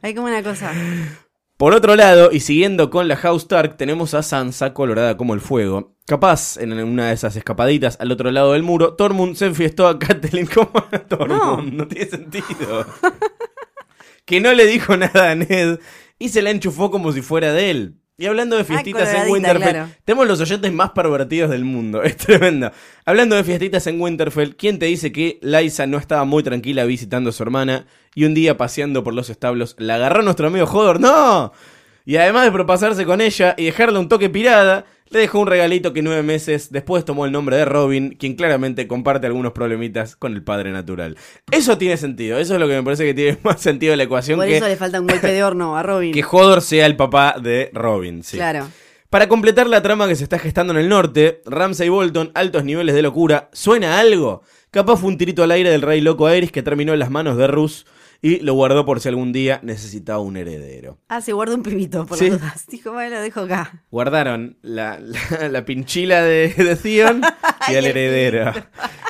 Hay 0.00 0.14
como 0.14 0.26
una 0.26 0.42
cosa. 0.42 0.72
Por 1.58 1.74
otro 1.74 1.96
lado, 1.96 2.30
y 2.32 2.40
siguiendo 2.40 2.88
con 2.88 3.08
la 3.08 3.16
House 3.16 3.42
Stark, 3.42 3.76
tenemos 3.76 4.14
a 4.14 4.22
Sansa 4.22 4.72
colorada 4.72 5.16
como 5.18 5.34
el 5.34 5.40
fuego. 5.40 5.96
Capaz, 6.06 6.56
en 6.56 6.72
una 6.72 7.08
de 7.08 7.14
esas 7.14 7.36
escapaditas 7.36 7.98
al 8.00 8.10
otro 8.10 8.30
lado 8.30 8.54
del 8.54 8.62
muro, 8.62 8.94
Tormund 8.94 9.34
se 9.36 9.46
enfiestó 9.46 9.86
a 9.86 9.98
Catelyn 9.98 10.46
como 10.46 10.70
a 10.90 10.98
Tormund. 10.98 11.74
No, 11.74 11.86
tiene 11.86 12.06
sentido. 12.06 12.86
que 14.24 14.40
no 14.40 14.54
le 14.54 14.64
dijo 14.66 14.96
nada 14.96 15.32
a 15.32 15.34
Ned 15.34 15.78
y 16.18 16.30
se 16.30 16.40
la 16.40 16.50
enchufó 16.50 16.90
como 16.90 17.12
si 17.12 17.20
fuera 17.20 17.52
de 17.52 17.70
él. 17.70 18.00
Y 18.20 18.26
hablando 18.26 18.56
de 18.56 18.64
fiestitas 18.64 19.14
en 19.14 19.30
Winterfell, 19.30 19.70
claro. 19.70 19.88
tenemos 20.04 20.26
los 20.26 20.40
oyentes 20.40 20.72
más 20.72 20.90
pervertidos 20.90 21.50
del 21.50 21.64
mundo. 21.64 22.02
Es 22.08 22.16
tremendo. 22.16 22.72
Hablando 23.04 23.36
de 23.36 23.44
fiestitas 23.44 23.86
en 23.86 24.00
Winterfell, 24.00 24.56
¿quién 24.56 24.80
te 24.80 24.86
dice 24.86 25.12
que 25.12 25.38
Lysa 25.40 25.86
no 25.86 25.98
estaba 25.98 26.24
muy 26.24 26.42
tranquila 26.42 26.84
visitando 26.84 27.30
a 27.30 27.32
su 27.32 27.44
hermana 27.44 27.86
y 28.16 28.24
un 28.24 28.34
día 28.34 28.56
paseando 28.56 29.04
por 29.04 29.14
los 29.14 29.30
establos 29.30 29.76
la 29.78 29.94
agarró 29.94 30.22
nuestro 30.22 30.48
amigo 30.48 30.66
Hodor? 30.66 30.98
¡No! 30.98 31.52
Y 32.04 32.16
además 32.16 32.44
de 32.44 32.50
propasarse 32.50 33.06
con 33.06 33.20
ella 33.20 33.54
y 33.56 33.66
dejarle 33.66 34.00
un 34.00 34.08
toque 34.08 34.28
pirada, 34.28 34.84
le 35.10 35.20
dejó 35.20 35.40
un 35.40 35.46
regalito 35.46 35.92
que 35.92 36.02
nueve 36.02 36.22
meses 36.22 36.70
después 36.70 37.04
tomó 37.04 37.24
el 37.24 37.32
nombre 37.32 37.56
de 37.56 37.64
Robin, 37.64 38.16
quien 38.18 38.34
claramente 38.34 38.86
comparte 38.86 39.26
algunos 39.26 39.52
problemitas 39.52 40.16
con 40.16 40.34
el 40.34 40.42
padre 40.42 40.70
natural. 40.70 41.16
Eso 41.50 41.78
tiene 41.78 41.96
sentido, 41.96 42.38
eso 42.38 42.54
es 42.54 42.60
lo 42.60 42.68
que 42.68 42.74
me 42.74 42.82
parece 42.82 43.04
que 43.04 43.14
tiene 43.14 43.38
más 43.44 43.60
sentido 43.60 43.92
de 43.92 43.96
la 43.96 44.02
ecuación 44.04 44.38
Por 44.38 44.46
que, 44.46 44.56
eso 44.56 44.68
le 44.68 44.76
falta 44.76 45.00
un 45.00 45.06
golpe 45.06 45.32
de 45.32 45.42
horno 45.42 45.76
a 45.76 45.82
Robin. 45.82 46.12
que 46.14 46.24
Hodor 46.24 46.62
sea 46.62 46.86
el 46.86 46.96
papá 46.96 47.36
de 47.40 47.70
Robin. 47.72 48.22
sí. 48.22 48.36
Claro. 48.36 48.68
Para 49.10 49.26
completar 49.26 49.66
la 49.68 49.80
trama 49.80 50.06
que 50.06 50.16
se 50.16 50.24
está 50.24 50.38
gestando 50.38 50.74
en 50.74 50.80
el 50.80 50.90
norte, 50.90 51.40
Ramsay 51.46 51.88
Bolton, 51.88 52.30
altos 52.34 52.62
niveles 52.62 52.94
de 52.94 53.00
locura, 53.00 53.48
¿suena 53.54 53.98
algo? 53.98 54.42
Capaz 54.70 54.98
fue 54.98 55.08
un 55.08 55.16
tirito 55.16 55.42
al 55.42 55.50
aire 55.50 55.70
del 55.70 55.80
rey 55.80 56.02
loco 56.02 56.26
Aerys 56.26 56.52
que 56.52 56.62
terminó 56.62 56.92
en 56.92 56.98
las 56.98 57.10
manos 57.10 57.38
de 57.38 57.46
Rus 57.46 57.86
y 58.20 58.40
lo 58.40 58.54
guardó 58.54 58.84
por 58.84 59.00
si 59.00 59.08
algún 59.08 59.32
día 59.32 59.60
necesitaba 59.62 60.18
un 60.18 60.36
heredero. 60.36 60.98
Ah, 61.08 61.20
se 61.20 61.32
guarda 61.32 61.54
un 61.54 61.62
pibito, 61.62 62.04
por 62.06 62.18
Sí. 62.18 62.30
las 62.30 62.40
dudas. 62.40 62.66
Dijo, 62.68 62.92
bueno, 62.92 63.16
lo 63.16 63.22
dejo 63.22 63.40
acá. 63.40 63.84
Guardaron 63.90 64.58
la, 64.62 64.98
la- 65.00 65.48
la 65.48 65.64
pinchila 65.64 66.22
de, 66.22 66.48
de 66.52 66.76
Theon 66.76 67.22
y 67.68 67.72
al 67.76 67.84
el 67.84 67.96
heredero. 67.96 68.52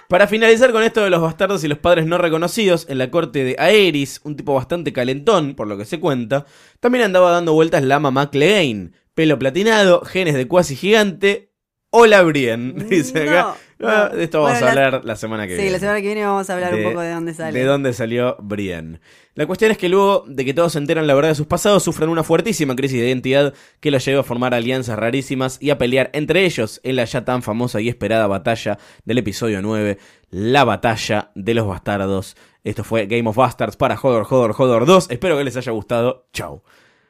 Para 0.08 0.26
finalizar 0.26 0.72
con 0.72 0.82
esto 0.82 1.02
de 1.04 1.10
los 1.10 1.20
bastardos 1.20 1.64
y 1.64 1.68
los 1.68 1.78
padres 1.78 2.06
no 2.06 2.16
reconocidos, 2.18 2.86
en 2.88 2.98
la 2.98 3.10
corte 3.10 3.44
de 3.44 3.56
Aerys, 3.58 4.20
un 4.24 4.36
tipo 4.36 4.54
bastante 4.54 4.92
calentón, 4.92 5.54
por 5.54 5.66
lo 5.68 5.76
que 5.76 5.84
se 5.84 6.00
cuenta, 6.00 6.46
también 6.80 7.04
andaba 7.04 7.30
dando 7.30 7.52
vueltas 7.52 7.82
la 7.82 7.98
mamá 8.00 8.30
Clegane. 8.30 8.92
Pelo 9.14 9.38
platinado, 9.38 10.02
genes 10.02 10.34
de 10.34 10.46
cuasi 10.48 10.76
gigante. 10.76 11.52
Hola 11.90 12.22
Brienne, 12.22 12.84
dice 12.88 13.22
acá. 13.22 13.42
No, 13.42 13.54
no. 13.78 14.08
de 14.10 14.24
esto 14.24 14.42
vamos 14.42 14.58
Bueno, 14.60 14.66
a 14.72 14.74
la- 14.74 14.86
hablar 14.86 15.04
la 15.04 15.16
semana 15.16 15.46
que 15.46 15.52
Sí, 15.54 15.56
viene. 15.62 15.70
la 15.72 15.78
semana 15.78 16.00
que 16.00 16.06
viene 16.06 16.24
vamos 16.24 16.48
a 16.50 16.54
hablar 16.54 16.74
un 16.74 16.82
poco 16.84 17.00
de 17.00 17.10
dónde 17.12 17.34
sale. 17.34 17.58
De 17.58 17.64
dónde 17.64 17.92
salió 17.92 18.36
Brienne. 18.40 19.00
La 19.34 19.46
cuestión 19.46 19.70
es 19.70 19.78
que 19.78 19.88
luego 19.88 20.24
de 20.26 20.44
que 20.44 20.52
todos 20.52 20.72
se 20.72 20.78
enteran 20.78 21.06
la 21.06 21.14
verdad 21.14 21.28
de 21.30 21.34
sus 21.36 21.46
pasados, 21.46 21.82
sufren 21.84 22.08
una 22.08 22.24
fuertísima 22.24 22.74
crisis 22.74 23.00
de 23.00 23.06
identidad 23.06 23.54
que 23.80 23.90
los 23.92 24.04
lleva 24.04 24.20
a 24.20 24.24
formar 24.24 24.52
alianzas 24.52 24.98
rarísimas 24.98 25.58
y 25.60 25.70
a 25.70 25.78
pelear 25.78 26.10
entre 26.12 26.44
ellos 26.44 26.80
en 26.82 26.96
la 26.96 27.04
ya 27.04 27.24
tan 27.24 27.42
famosa 27.42 27.80
y 27.80 27.88
esperada 27.88 28.26
batalla 28.26 28.78
del 29.04 29.18
episodio 29.18 29.62
9, 29.62 29.98
la 30.30 30.64
batalla 30.64 31.30
de 31.36 31.54
los 31.54 31.66
bastardos. 31.68 32.36
Esto 32.64 32.82
fue 32.82 33.06
Game 33.06 33.28
of 33.28 33.36
Bastards 33.36 33.76
para 33.76 33.94
Hodor, 33.94 34.26
Hodor, 34.28 34.54
Hodor 34.58 34.86
2. 34.86 35.06
Espero 35.10 35.38
que 35.38 35.44
les 35.44 35.56
haya 35.56 35.70
gustado. 35.72 36.26
Chau. 36.32 36.62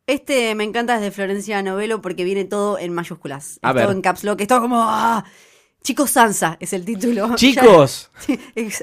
Este 0.06 0.54
me 0.54 0.64
encanta 0.64 0.94
desde 0.98 1.10
Florencia 1.10 1.62
Novelo 1.62 2.00
porque 2.00 2.24
viene 2.24 2.44
todo 2.44 2.78
en 2.78 2.92
mayúsculas. 2.92 3.58
A 3.62 3.70
es 3.70 3.74
ver. 3.74 3.84
todo 3.84 3.92
en 3.94 4.00
caps 4.02 4.24
lock. 4.24 4.40
Es 4.40 4.48
todo 4.48 4.60
como. 4.60 4.76
¡ah! 4.86 5.24
Chicos 5.88 6.10
Sansa 6.10 6.58
es 6.60 6.74
el 6.74 6.84
título. 6.84 7.34
Chicos. 7.36 8.10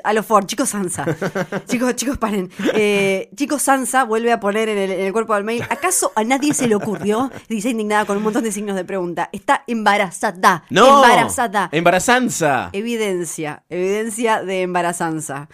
A 0.04 0.12
lo 0.12 0.24
Ford, 0.24 0.48
chicos 0.48 0.70
Sansa. 0.70 1.06
chicos, 1.68 1.96
chicos, 1.96 2.18
paren. 2.18 2.50
Eh, 2.74 3.30
chicos 3.36 3.62
Sansa 3.62 4.06
vuelve 4.06 4.32
a 4.32 4.40
poner 4.40 4.70
en 4.70 4.80
el, 4.80 4.90
en 4.90 5.06
el 5.06 5.14
cuerpo 5.14 5.36
del 5.36 5.44
mail. 5.44 5.62
¿Acaso 5.70 6.12
a 6.16 6.24
nadie 6.24 6.56
se 6.56 6.68
le 6.68 6.74
ocurrió? 6.74 7.32
Dice 7.48 7.70
indignada 7.70 8.06
con 8.06 8.18
un 8.18 8.24
montón 8.24 8.44
de 8.44 8.52
signos 8.52 8.76
de 8.76 8.86
pregunta. 8.86 9.30
Está 9.32 9.64
embarazada. 9.68 10.64
No. 10.72 11.04
Embarazada. 11.04 11.70
Embarazanza. 11.72 12.72
Evidencia. 12.74 13.64
Evidencia 13.70 14.42
de 14.42 14.64
embarazanza. 14.64 15.48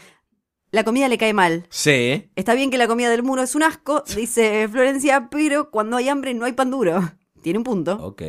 La 0.72 0.86
comida 0.86 1.10
le 1.10 1.18
cae 1.18 1.34
mal. 1.34 1.68
Sí. 1.70 2.32
Está 2.38 2.54
bien 2.54 2.72
que 2.72 2.78
la 2.78 2.88
comida 2.88 3.10
del 3.10 3.24
muro 3.24 3.44
es 3.44 3.56
un 3.56 3.64
asco, 3.64 4.06
dice 4.16 4.70
Florencia, 4.70 5.28
pero 5.30 5.70
cuando 5.70 5.98
hay 5.98 6.08
hambre 6.08 6.34
no 6.34 6.46
hay 6.46 6.54
pan 6.54 6.72
duro. 6.72 7.12
Tiene 7.42 7.60
un 7.60 7.66
punto. 7.66 7.98
Ok. 8.02 8.22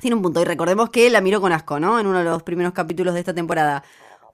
Tiene 0.00 0.14
un 0.16 0.22
punto. 0.22 0.40
Y 0.40 0.44
recordemos 0.44 0.90
que 0.90 1.08
la 1.10 1.20
miró 1.20 1.40
con 1.40 1.52
asco, 1.52 1.80
¿no? 1.80 1.98
En 1.98 2.06
uno 2.06 2.18
de 2.18 2.24
los 2.24 2.42
primeros 2.42 2.72
capítulos 2.72 3.14
de 3.14 3.20
esta 3.20 3.34
temporada. 3.34 3.82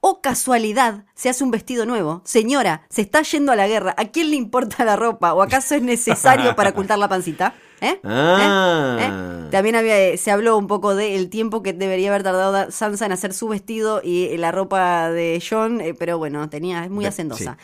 O 0.01 0.21
casualidad, 0.21 1.05
se 1.15 1.31
hace 1.31 1.43
un 1.45 1.51
vestido 1.51 1.87
nuevo. 1.87 2.21
Señora, 2.27 2.83
se 2.91 3.01
está 3.01 3.23
yendo 3.23 3.53
a 3.53 3.57
la 3.57 3.67
guerra. 3.67 3.95
¿A 3.97 4.05
quién 4.07 4.29
le 4.31 4.37
importa 4.37 4.85
la 4.85 4.97
ropa? 4.97 5.33
¿O 5.33 5.41
acaso 5.43 5.75
es 5.77 5.83
necesario 5.83 6.55
para 6.55 6.71
ocultar 6.75 6.99
la 6.99 7.09
pancita? 7.09 7.55
¿Eh? 7.81 8.01
Ah. 8.05 8.97
¿Eh? 9.01 9.05
¿Eh? 9.07 9.49
También 9.51 9.77
había, 9.77 10.17
se 10.19 10.31
habló 10.31 10.59
un 10.59 10.67
poco 10.67 10.95
del 10.95 11.31
tiempo 11.31 11.63
que 11.63 11.73
debería 11.73 12.11
haber 12.11 12.23
tardado 12.23 12.53
Da- 12.53 12.71
Sansa 12.71 13.07
en 13.07 13.13
hacer 13.13 13.33
su 13.33 13.49
vestido 13.49 14.03
y 14.05 14.25
eh, 14.27 14.37
la 14.39 14.53
ropa 14.53 15.11
de 15.11 15.43
John, 15.49 15.81
eh, 15.81 15.95
pero 15.95 16.19
bueno, 16.19 16.51
tenía, 16.51 16.85
es 16.85 16.91
muy 16.91 17.07
hacendosa. 17.07 17.57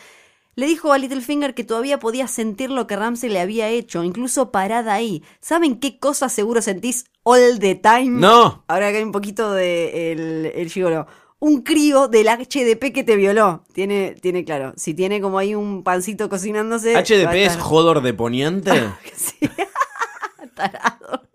Le 0.55 0.65
dijo 0.65 0.91
a 0.91 0.97
Littlefinger 0.97 1.53
que 1.53 1.63
todavía 1.63 1.99
podía 1.99 2.27
sentir 2.27 2.71
lo 2.71 2.85
que 2.87 2.95
Ramsey 2.97 3.29
le 3.29 3.39
había 3.39 3.69
hecho, 3.69 4.03
incluso 4.03 4.51
parada 4.51 4.93
ahí. 4.93 5.23
¿Saben 5.39 5.79
qué 5.79 5.97
cosa 5.99 6.27
seguro 6.27 6.61
sentís 6.61 7.05
all 7.23 7.59
the 7.59 7.75
time? 7.75 8.19
No. 8.19 8.63
Ahora 8.67 8.91
que 8.91 8.97
hay 8.97 9.03
un 9.03 9.11
poquito 9.11 9.51
de 9.53 10.11
el, 10.11 10.51
el 10.55 10.69
gigolo. 10.69 11.07
Un 11.39 11.61
crío 11.63 12.07
del 12.07 12.27
HDP 12.27 12.93
que 12.93 13.03
te 13.03 13.15
violó. 13.15 13.63
Tiene, 13.73 14.15
tiene 14.21 14.45
claro. 14.45 14.73
Si 14.77 14.93
tiene 14.93 15.21
como 15.21 15.39
ahí 15.39 15.55
un 15.55 15.83
pancito 15.83 16.29
cocinándose. 16.29 16.93
HDP 16.95 17.33
es 17.33 17.57
Jodor 17.57 18.01
de 18.01 18.13
Poniente. 18.13 18.71
Sí. 19.15 19.37
Tarado. 20.55 21.27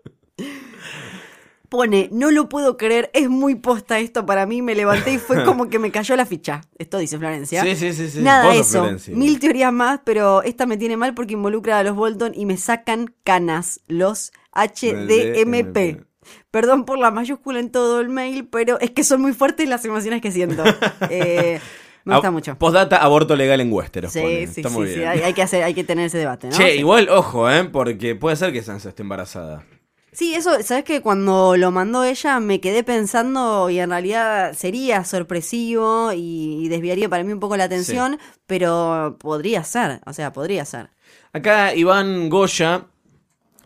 Pone, 1.69 2.07
no 2.13 2.31
lo 2.31 2.47
puedo 2.47 2.77
creer, 2.77 3.11
es 3.13 3.27
muy 3.27 3.55
posta 3.55 3.99
esto 3.99 4.25
para 4.25 4.45
mí, 4.45 4.61
me 4.61 4.73
levanté 4.73 5.11
y 5.11 5.17
fue 5.17 5.43
como 5.43 5.69
que 5.69 5.79
me 5.79 5.91
cayó 5.91 6.15
la 6.15 6.25
ficha. 6.25 6.61
Esto 6.77 6.97
dice 6.97 7.17
Florencia. 7.17 7.61
Sí, 7.61 7.75
sí, 7.75 7.91
sí, 7.91 8.09
sí. 8.09 8.21
Nada 8.21 8.53
sos 8.53 8.67
eso, 8.67 8.79
Florencia. 8.79 9.13
mil 9.13 9.37
teorías 9.37 9.73
más, 9.73 9.99
pero 10.05 10.43
esta 10.43 10.65
me 10.65 10.77
tiene 10.77 10.95
mal 10.95 11.13
porque 11.13 11.33
involucra 11.33 11.77
a 11.79 11.83
los 11.83 11.93
Bolton 11.97 12.31
y 12.33 12.45
me 12.45 12.55
sacan 12.55 13.13
canas, 13.25 13.81
los 13.89 14.31
HDMP. 14.65 16.03
Perdón 16.51 16.85
por 16.85 16.97
la 16.97 17.11
mayúscula 17.11 17.59
en 17.59 17.71
todo 17.71 17.99
el 18.01 18.09
mail, 18.09 18.47
pero 18.49 18.79
es 18.79 18.91
que 18.91 19.03
son 19.03 19.21
muy 19.21 19.33
fuertes 19.33 19.67
las 19.69 19.83
emociones 19.85 20.21
que 20.21 20.31
siento. 20.31 20.63
Eh, 21.09 21.59
me 22.03 22.13
gusta 22.15 22.29
Ah, 22.29 22.31
mucho. 22.31 22.57
Postdata, 22.57 22.97
aborto 22.97 23.35
legal 23.35 23.59
en 23.59 23.71
Westeros. 23.71 24.13
Sí, 24.13 24.21
sí, 24.47 24.61
Está 24.61 24.69
sí, 24.69 24.75
muy 24.75 24.87
sí, 24.87 24.95
bien. 24.95 25.09
hay, 25.09 25.19
hay 25.21 25.33
que 25.33 25.41
hacer, 25.41 25.63
hay 25.63 25.73
que 25.73 25.83
tener 25.83 26.05
ese 26.05 26.17
debate, 26.17 26.47
¿no? 26.47 26.55
Che, 26.55 26.71
Sí. 26.73 26.79
igual, 26.79 27.09
ojo, 27.09 27.49
¿eh? 27.51 27.65
Porque 27.65 28.15
puede 28.15 28.37
ser 28.37 28.53
que 28.53 28.63
Sansa 28.63 28.89
esté 28.89 29.01
embarazada. 29.03 29.65
Sí, 30.13 30.33
eso, 30.33 30.51
sabes 30.63 30.83
que 30.85 31.01
cuando 31.01 31.57
lo 31.57 31.69
mandó 31.71 32.03
ella 32.05 32.39
me 32.39 32.59
quedé 32.61 32.83
pensando 32.83 33.69
y 33.69 33.79
en 33.79 33.89
realidad 33.91 34.53
sería 34.53 35.03
sorpresivo 35.03 36.11
y, 36.13 36.63
y 36.65 36.69
desviaría 36.69 37.07
para 37.09 37.23
mí 37.23 37.33
un 37.33 37.39
poco 37.41 37.55
la 37.57 37.65
atención, 37.65 38.17
pero 38.47 39.17
podría 39.19 39.63
ser, 39.65 39.99
o 40.05 40.13
sea, 40.13 40.31
podría 40.33 40.63
ser. 40.65 40.89
Acá 41.33 41.75
Iván 41.75 42.29
Goya 42.29 42.85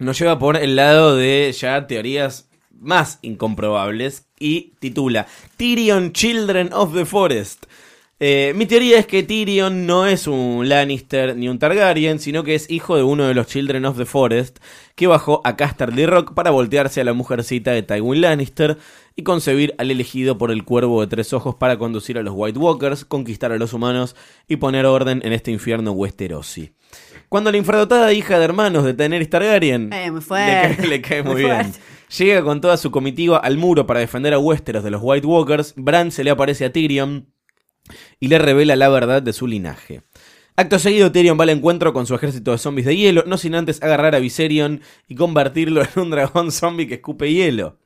nos 0.02 0.18
lleva 0.18 0.40
por 0.40 0.58
el 0.58 0.76
lado 0.76 1.16
de 1.16 1.54
ya 1.58 1.86
teorías 1.86 2.50
más 2.72 3.20
incomprobables 3.22 4.26
y 4.40 4.74
titula 4.80 5.28
Tyrion 5.58 6.12
Children 6.12 6.74
of 6.74 6.96
the 6.96 7.06
Forest. 7.06 7.66
Eh, 8.20 8.54
mi 8.56 8.66
teoría 8.66 9.00
es 9.00 9.06
que 9.06 9.24
Tyrion 9.24 9.86
no 9.86 10.08
es 10.08 10.28
un 10.28 10.68
Lannister 10.68 11.36
ni 11.36 11.50
un 11.50 11.60
Targaryen, 11.60 12.20
sino 12.20 12.44
que 12.44 12.56
es 12.56 12.70
hijo 12.70 12.96
de 12.96 13.04
uno 13.04 13.28
de 13.28 13.34
los 13.36 13.48
Children 13.48 13.86
of 13.86 13.98
the 13.98 14.06
Forest, 14.06 14.58
que 14.96 15.08
bajó 15.08 15.42
a 15.44 15.56
Casterly 15.56 16.06
Rock 16.08 16.34
para 16.34 16.52
voltearse 16.52 17.02
a 17.02 17.04
la 17.04 17.14
mujercita 17.14 17.72
de 17.72 17.84
Tywin 17.84 18.22
Lannister 18.22 18.78
y 19.16 19.24
concebir 19.24 19.76
al 19.78 19.92
elegido 19.92 20.38
por 20.38 20.52
el 20.52 20.64
cuervo 20.64 21.02
de 21.02 21.08
tres 21.08 21.34
ojos 21.34 21.56
para 21.56 21.78
conducir 21.78 22.18
a 22.18 22.24
los 22.24 22.34
White 22.36 22.60
Walkers, 22.60 23.06
conquistar 23.06 23.52
a 23.52 23.58
los 23.58 23.74
humanos 23.74 24.16
y 24.48 24.58
poner 24.58 24.86
orden 24.88 25.22
en 25.24 25.34
este 25.34 25.52
infierno 25.52 25.92
westerosi. 25.92 26.74
Cuando 27.32 27.50
la 27.50 27.58
infradotada 27.58 28.12
hija 28.12 28.38
de 28.39 28.44
hermanos 28.44 28.84
de 28.84 28.94
Daenerys 28.94 29.30
Targaryen 29.30 29.89
Eh, 29.94 30.12
le, 30.12 30.20
cae, 30.22 30.78
le 30.86 31.02
cae 31.02 31.24
muy, 31.24 31.32
Muy 31.36 31.44
bien. 31.44 31.56
fuerte. 31.63 31.80
Llega 32.17 32.44
con 32.44 32.60
toda 32.60 32.76
su 32.76 32.91
comitiva 32.91 33.38
al 33.38 33.58
muro 33.58 33.88
para 33.88 34.02
defender 34.02 34.34
a 34.34 34.38
Westeros 34.39 34.84
de 34.84 34.91
los 34.91 35.00
White 35.02 35.26
Walkers, 35.26 35.74
Bran 35.78 36.12
se 36.12 36.26
le 36.26 36.32
aparece 36.32 36.65
a 36.65 36.74
Tyrion 36.74 37.34
y 38.20 38.28
le 38.28 38.38
revela 38.38 38.76
la 38.76 38.89
verdad 38.89 39.22
de 39.22 39.32
su 39.32 39.48
linaje. 39.48 40.02
Acto 40.58 40.78
seguido, 40.78 41.13
Tyrion 41.13 41.39
va 41.39 41.44
al 41.44 41.52
encuentro 41.52 41.94
con 41.94 42.06
su 42.06 42.15
ejército 42.15 42.52
de 42.52 42.58
zombies 42.58 42.86
de 42.86 42.98
hielo, 42.98 43.24
no 43.26 43.38
sin 43.38 43.56
antes 43.56 43.82
agarrar 43.82 44.13
a 44.13 44.20
Viserion 44.20 44.82
y 45.08 45.15
convertirlo 45.15 45.84
en 45.84 46.02
un 46.02 46.10
dragón 46.10 46.52
zombie 46.52 46.86
que 46.86 46.96
escupe 46.96 47.32
hielo. 47.32 47.80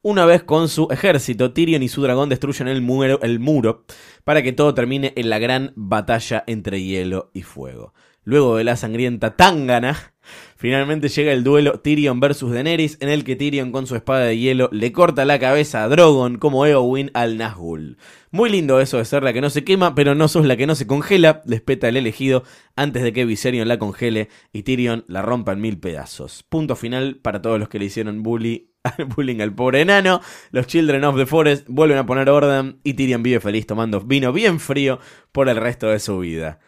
Una 0.00 0.26
vez 0.26 0.44
con 0.44 0.68
su 0.68 0.86
ejército, 0.92 1.52
Tyrion 1.52 1.82
y 1.82 1.88
su 1.88 2.02
dragón 2.02 2.28
destruyen 2.28 2.68
el 2.68 2.82
muro, 2.82 3.18
el 3.22 3.40
muro 3.40 3.84
para 4.22 4.44
que 4.44 4.52
todo 4.52 4.74
termine 4.74 5.12
en 5.16 5.28
la 5.28 5.40
gran 5.40 5.72
batalla 5.74 6.44
entre 6.46 6.80
hielo 6.84 7.32
y 7.34 7.42
fuego. 7.42 7.92
Luego 8.26 8.56
de 8.56 8.64
la 8.64 8.74
sangrienta 8.74 9.36
Tangana, 9.36 10.12
finalmente 10.56 11.08
llega 11.08 11.32
el 11.32 11.44
duelo 11.44 11.78
Tyrion 11.78 12.18
versus 12.18 12.52
Daenerys, 12.52 12.98
en 13.00 13.08
el 13.08 13.22
que 13.22 13.36
Tyrion 13.36 13.70
con 13.70 13.86
su 13.86 13.94
espada 13.94 14.24
de 14.24 14.36
hielo 14.36 14.68
le 14.72 14.90
corta 14.90 15.24
la 15.24 15.38
cabeza 15.38 15.84
a 15.84 15.88
Drogon 15.88 16.36
como 16.38 16.66
Eowyn 16.66 17.12
al 17.14 17.38
Nazgûl. 17.38 17.98
Muy 18.32 18.50
lindo 18.50 18.80
eso 18.80 18.98
de 18.98 19.04
ser 19.04 19.22
la 19.22 19.32
que 19.32 19.40
no 19.40 19.48
se 19.48 19.62
quema, 19.62 19.94
pero 19.94 20.16
no 20.16 20.26
sos 20.26 20.44
la 20.44 20.56
que 20.56 20.66
no 20.66 20.74
se 20.74 20.88
congela, 20.88 21.42
les 21.46 21.60
peta 21.60 21.88
el 21.88 21.96
elegido 21.96 22.42
antes 22.74 23.04
de 23.04 23.12
que 23.12 23.24
Viserion 23.24 23.68
la 23.68 23.78
congele 23.78 24.28
y 24.52 24.64
Tyrion 24.64 25.04
la 25.06 25.22
rompa 25.22 25.52
en 25.52 25.60
mil 25.60 25.78
pedazos. 25.78 26.42
Punto 26.42 26.74
final 26.74 27.20
para 27.22 27.40
todos 27.40 27.60
los 27.60 27.68
que 27.68 27.78
le 27.78 27.84
hicieron 27.84 28.24
bully, 28.24 28.72
bullying 29.14 29.40
al 29.40 29.54
pobre 29.54 29.82
enano. 29.82 30.20
Los 30.50 30.66
Children 30.66 31.04
of 31.04 31.16
the 31.16 31.26
Forest 31.26 31.68
vuelven 31.68 31.98
a 31.98 32.06
poner 32.06 32.28
orden 32.28 32.80
y 32.82 32.94
Tyrion 32.94 33.22
vive 33.22 33.38
feliz 33.38 33.68
tomando 33.68 34.00
vino 34.00 34.32
bien 34.32 34.58
frío 34.58 34.98
por 35.30 35.48
el 35.48 35.58
resto 35.58 35.86
de 35.86 36.00
su 36.00 36.18
vida. 36.18 36.58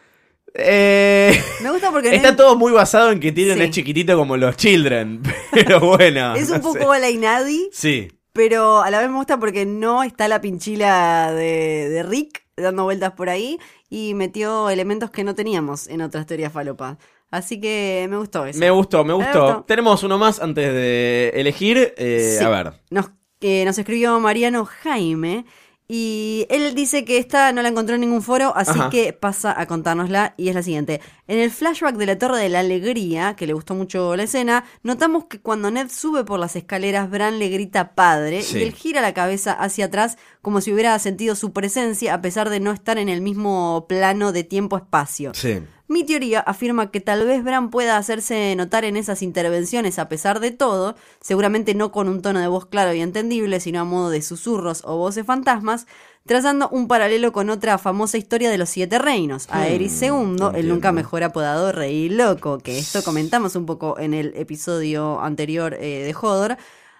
Eh, 0.60 1.40
Me 1.62 1.70
gusta 1.70 1.90
porque 1.92 2.08
no 2.10 2.16
está 2.16 2.34
todo 2.36 2.56
muy 2.56 2.72
basado 2.72 3.12
en 3.12 3.20
que 3.20 3.30
Tyrion 3.32 3.58
Sí. 3.58 3.64
es 3.64 3.70
chiquitito 3.70 4.16
como 4.16 4.36
los 4.36 4.56
Children, 4.56 5.22
pero 5.52 5.78
bueno. 5.80 6.34
es 6.34 6.50
un 6.50 6.60
poco 6.60 6.94
y 6.96 7.16
Nadie, 7.16 7.68
Sí, 7.72 8.08
pero 8.32 8.80
a 8.82 8.90
la 8.90 9.00
vez 9.00 9.08
me 9.08 9.16
gusta 9.16 9.38
porque 9.38 9.64
no 9.66 10.02
está 10.02 10.26
la 10.28 10.40
pinchila 10.40 11.32
de, 11.32 11.88
de 11.88 12.02
Rick 12.02 12.42
dando 12.56 12.84
vueltas 12.84 13.12
por 13.12 13.28
ahí 13.30 13.58
y 13.88 14.14
metió 14.14 14.68
elementos 14.68 15.10
que 15.10 15.22
no 15.24 15.34
teníamos 15.34 15.86
en 15.88 16.02
otras 16.02 16.26
teorías 16.26 16.52
falopas. 16.52 16.98
Así 17.30 17.60
que 17.60 18.06
me 18.10 18.16
gustó 18.16 18.46
eso. 18.46 18.58
me 18.58 18.70
gustó, 18.70 19.04
me 19.04 19.12
gustó. 19.12 19.42
gustó. 19.44 19.64
Tenemos 19.64 20.02
uno 20.02 20.18
más 20.18 20.40
antes 20.40 20.72
de 20.72 21.30
elegir. 21.34 21.94
eh, 21.96 22.36
Sí. 22.38 22.44
A 22.44 22.48
ver. 22.48 22.72
Nos, 22.90 23.10
eh, 23.42 23.64
nos 23.64 23.78
escribió 23.78 24.18
Mariano 24.18 24.64
Jaime 24.64 25.44
y 25.90 26.46
él 26.50 26.74
dice 26.74 27.06
que 27.06 27.16
esta 27.16 27.50
no 27.52 27.62
la 27.62 27.68
encontró 27.70 27.94
en 27.94 28.02
ningún 28.02 28.20
foro, 28.20 28.52
así 28.54 28.72
Ajá. 28.78 28.90
que 28.90 29.14
pasa 29.14 29.58
a 29.58 29.64
contárnosla 29.66 30.34
y 30.36 30.50
es 30.50 30.54
la 30.54 30.62
siguiente. 30.62 31.00
En 31.26 31.38
el 31.38 31.50
flashback 31.50 31.96
de 31.96 32.04
la 32.04 32.18
Torre 32.18 32.36
de 32.38 32.50
la 32.50 32.60
Alegría, 32.60 33.34
que 33.36 33.46
le 33.46 33.54
gustó 33.54 33.74
mucho 33.74 34.14
la 34.14 34.24
escena, 34.24 34.64
notamos 34.82 35.24
que 35.24 35.40
cuando 35.40 35.70
Ned 35.70 35.88
sube 35.90 36.24
por 36.24 36.38
las 36.40 36.56
escaleras, 36.56 37.08
Bran 37.08 37.38
le 37.38 37.48
grita 37.48 37.94
padre 37.94 38.42
Sí. 38.42 38.58
y 38.58 38.62
él 38.64 38.74
gira 38.74 39.00
la 39.00 39.14
cabeza 39.14 39.52
hacia 39.52 39.86
atrás 39.86 40.18
como 40.42 40.60
si 40.60 40.72
hubiera 40.74 40.98
sentido 40.98 41.34
su 41.34 41.52
presencia 41.54 42.12
a 42.12 42.20
pesar 42.20 42.50
de 42.50 42.60
no 42.60 42.70
estar 42.72 42.98
en 42.98 43.08
el 43.08 43.22
mismo 43.22 43.86
plano 43.88 44.32
de 44.32 44.44
tiempo-espacio. 44.44 45.32
Sí. 45.34 45.60
Mi 45.90 46.04
teoría 46.04 46.40
afirma 46.40 46.90
que 46.90 47.00
tal 47.00 47.24
vez 47.24 47.42
Bran 47.42 47.70
pueda 47.70 47.96
hacerse 47.96 48.54
notar 48.56 48.84
en 48.84 48.98
esas 48.98 49.22
intervenciones 49.22 49.98
a 49.98 50.06
pesar 50.10 50.38
de 50.38 50.50
todo, 50.50 50.96
seguramente 51.22 51.74
no 51.74 51.92
con 51.92 52.10
un 52.10 52.20
tono 52.20 52.40
de 52.40 52.46
voz 52.46 52.66
claro 52.66 52.92
y 52.92 53.00
entendible, 53.00 53.58
sino 53.58 53.80
a 53.80 53.84
modo 53.84 54.10
de 54.10 54.20
susurros 54.20 54.82
o 54.84 54.98
voces 54.98 55.24
fantasmas, 55.24 55.86
trazando 56.26 56.68
un 56.68 56.88
paralelo 56.88 57.32
con 57.32 57.48
otra 57.48 57.78
famosa 57.78 58.18
historia 58.18 58.50
de 58.50 58.58
los 58.58 58.68
siete 58.68 58.98
reinos, 58.98 59.48
Aerys 59.50 60.02
II, 60.02 60.36
el 60.54 60.68
nunca 60.68 60.92
mejor 60.92 61.22
apodado 61.22 61.72
Rey 61.72 62.10
Loco, 62.10 62.58
que 62.58 62.78
esto 62.78 63.02
comentamos 63.02 63.56
un 63.56 63.64
poco 63.64 63.98
en 63.98 64.12
el 64.12 64.34
episodio 64.36 65.22
anterior 65.22 65.72
eh, 65.72 66.04
de 66.04 66.14
Hodor, 66.14 66.58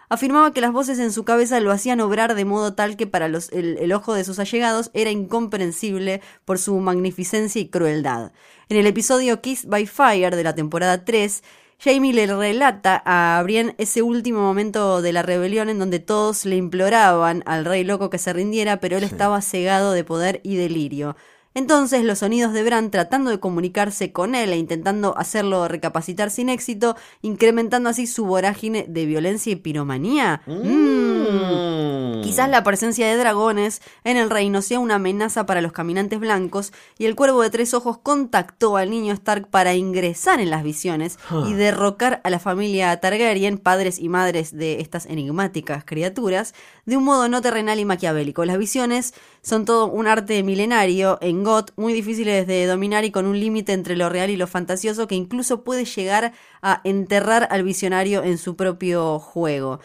afirmaba 0.09 0.53
que 0.53 0.61
las 0.61 0.73
voces 0.73 0.99
en 0.99 1.13
su 1.13 1.25
cabeza 1.25 1.61
lo 1.61 1.71
hacían 1.73 2.01
obrar 2.01 2.35
de 2.35 2.45
modo 2.45 2.75
tal 2.75 2.97
que 2.97 3.07
para 3.07 3.29
los- 3.29 3.51
el, 3.53 3.77
el 3.79 3.93
ojo 3.93 4.15
de 4.15 4.25
sus 4.25 4.39
allegados 4.39 4.91
era 4.95 5.11
incomprensible 5.11 6.21
por 6.45 6.59
su 6.59 6.77
magnificencia 6.79 7.61
y 7.61 7.69
crueldad. 7.69 8.33
En 8.69 8.77
el 8.77 8.87
episodio 8.87 9.41
Kiss 9.41 9.67
by 9.67 9.87
Fire 9.87 10.35
de 10.37 10.45
la 10.45 10.55
temporada 10.55 11.05
3, 11.05 11.43
Jamie 11.81 12.13
le 12.13 12.27
relata 12.27 13.03
a 13.07 13.41
Brienne 13.45 13.75
ese 13.79 14.03
último 14.03 14.41
momento 14.41 15.01
de 15.01 15.13
la 15.13 15.23
rebelión 15.23 15.69
en 15.69 15.79
donde 15.79 16.01
todos 16.01 16.45
le 16.45 16.57
imploraban 16.57 17.43
al 17.47 17.65
rey 17.65 17.85
loco 17.85 18.11
que 18.11 18.19
se 18.19 18.33
rindiera, 18.33 18.81
pero 18.81 18.97
él 18.97 19.05
estaba 19.05 19.41
cegado 19.43 19.93
de 19.93 20.03
poder 20.05 20.41
y 20.43 20.57
delirio. 20.57 21.17
Entonces 21.59 22.05
los 22.05 22.21
sonidos 22.21 22.53
de 22.53 22.63
Bran 22.63 22.93
tratando 22.93 23.33
de 23.33 23.41
comunicarse 23.41 24.13
con 24.13 24.37
él 24.37 24.53
e 24.53 24.57
intentando 24.57 25.19
hacerlo 25.19 25.67
recapacitar 25.67 26.31
sin 26.31 26.51
éxito, 26.51 26.95
incrementando 27.21 27.91
así 27.91 28.07
su 28.07 28.27
vorágine 28.27 28.87
de 28.89 29.07
violencia 29.07 29.53
y 29.53 29.57
piromanía. 29.57 30.41
Mm. 30.47 31.98
Quizás 32.23 32.49
la 32.49 32.63
presencia 32.63 33.07
de 33.07 33.17
dragones 33.17 33.81
en 34.05 34.17
el 34.17 34.31
reino 34.31 34.63
sea 34.63 34.79
una 34.79 34.97
amenaza 34.97 35.47
para 35.47 35.61
los 35.61 35.73
caminantes 35.73 36.21
blancos 36.21 36.73
y 36.99 37.07
el 37.07 37.15
cuervo 37.15 37.43
de 37.43 37.51
tres 37.51 37.75
ojos 37.75 37.99
contactó 37.99 38.77
al 38.77 38.91
niño 38.91 39.13
Stark 39.15 39.49
para 39.49 39.75
ingresar 39.75 40.41
en 40.41 40.51
las 40.51 40.63
visiones 40.63 41.19
y 41.47 41.53
derrocar 41.55 42.21
a 42.25 42.31
la 42.31 42.39
familia 42.39 42.99
Targaryen, 43.01 43.59
padres 43.59 43.99
y 43.99 44.09
madres 44.09 44.57
de 44.57 44.81
estas 44.81 45.07
enigmáticas 45.07 45.85
criaturas, 45.85 46.55
de 46.87 46.97
un 46.97 47.05
modo 47.05 47.29
no 47.29 47.41
terrenal 47.43 47.79
y 47.79 47.85
maquiavélico. 47.85 48.45
Las 48.45 48.59
visiones 48.59 49.15
son 49.43 49.65
todo 49.65 49.87
un 49.87 50.07
arte 50.07 50.43
milenario 50.43 51.19
en 51.21 51.45
GOT, 51.45 51.73
muy 51.77 51.93
difíciles 51.93 52.47
de 52.47 52.67
dominar 52.67 53.05
y 53.05 53.11
con 53.11 53.27
un 53.27 53.39
límite 53.39 53.73
entre 53.73 53.97
lo 53.97 54.09
real 54.09 54.31
y 54.31 54.37
lo 54.37 54.47
fantasioso 54.47 55.07
que 55.07 55.15
incluso 55.15 55.65
puede 55.65 55.85
llegar 55.85 56.33
a 56.63 56.81
enterrar 56.85 57.49
al 57.51 57.63
visionario 57.63 58.23
en 58.23 58.39
su 58.39 58.57
propio 58.57 59.19
juego. 59.19 59.81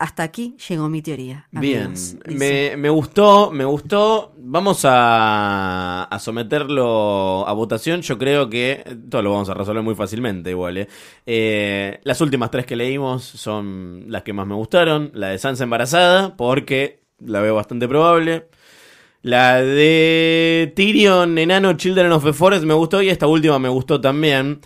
Hasta 0.00 0.22
aquí 0.22 0.56
llegó 0.66 0.88
mi 0.88 1.02
teoría. 1.02 1.46
Bien, 1.50 1.82
amigos, 1.82 2.16
me, 2.24 2.74
me 2.78 2.88
gustó, 2.88 3.50
me 3.50 3.66
gustó. 3.66 4.32
Vamos 4.38 4.86
a, 4.86 6.04
a 6.04 6.18
someterlo 6.18 7.46
a 7.46 7.52
votación. 7.52 8.00
Yo 8.00 8.16
creo 8.16 8.48
que 8.48 8.82
todo 9.10 9.20
lo 9.20 9.32
vamos 9.32 9.50
a 9.50 9.54
resolver 9.54 9.82
muy 9.82 9.94
fácilmente, 9.94 10.48
igual. 10.48 10.78
¿eh? 10.78 10.88
Eh, 11.26 12.00
las 12.02 12.18
últimas 12.22 12.50
tres 12.50 12.64
que 12.64 12.76
leímos 12.76 13.22
son 13.22 14.04
las 14.08 14.22
que 14.22 14.32
más 14.32 14.46
me 14.46 14.54
gustaron. 14.54 15.10
La 15.12 15.28
de 15.28 15.38
Sansa 15.38 15.64
embarazada, 15.64 16.34
porque 16.34 17.02
la 17.18 17.40
veo 17.42 17.56
bastante 17.56 17.86
probable. 17.86 18.48
La 19.20 19.60
de 19.60 20.72
Tyrion, 20.74 21.36
Enano, 21.36 21.74
Children 21.74 22.12
of 22.12 22.24
the 22.24 22.32
Forest 22.32 22.64
me 22.64 22.72
gustó 22.72 23.02
y 23.02 23.10
esta 23.10 23.26
última 23.26 23.58
me 23.58 23.68
gustó 23.68 24.00
también. 24.00 24.62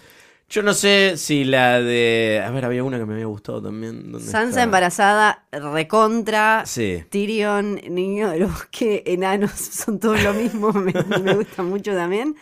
Yo 0.48 0.62
no 0.62 0.74
sé 0.74 1.14
si 1.16 1.44
la 1.44 1.80
de... 1.80 2.42
A 2.44 2.50
ver, 2.50 2.64
había 2.64 2.84
una 2.84 2.98
que 2.98 3.06
me 3.06 3.14
había 3.14 3.26
gustado 3.26 3.62
también. 3.62 4.12
¿Dónde 4.12 4.26
Sansa 4.26 4.48
está? 4.50 4.62
embarazada, 4.62 5.44
recontra. 5.50 6.62
Sí. 6.66 7.02
Tyrion, 7.10 7.80
niño 7.88 8.30
del 8.30 8.44
bosque, 8.46 9.02
enanos, 9.06 9.50
son 9.58 9.98
todos 9.98 10.22
lo 10.22 10.32
mismo. 10.34 10.72
me, 10.72 10.92
me 11.22 11.34
gusta 11.34 11.62
mucho 11.62 11.92
también. 11.94 12.36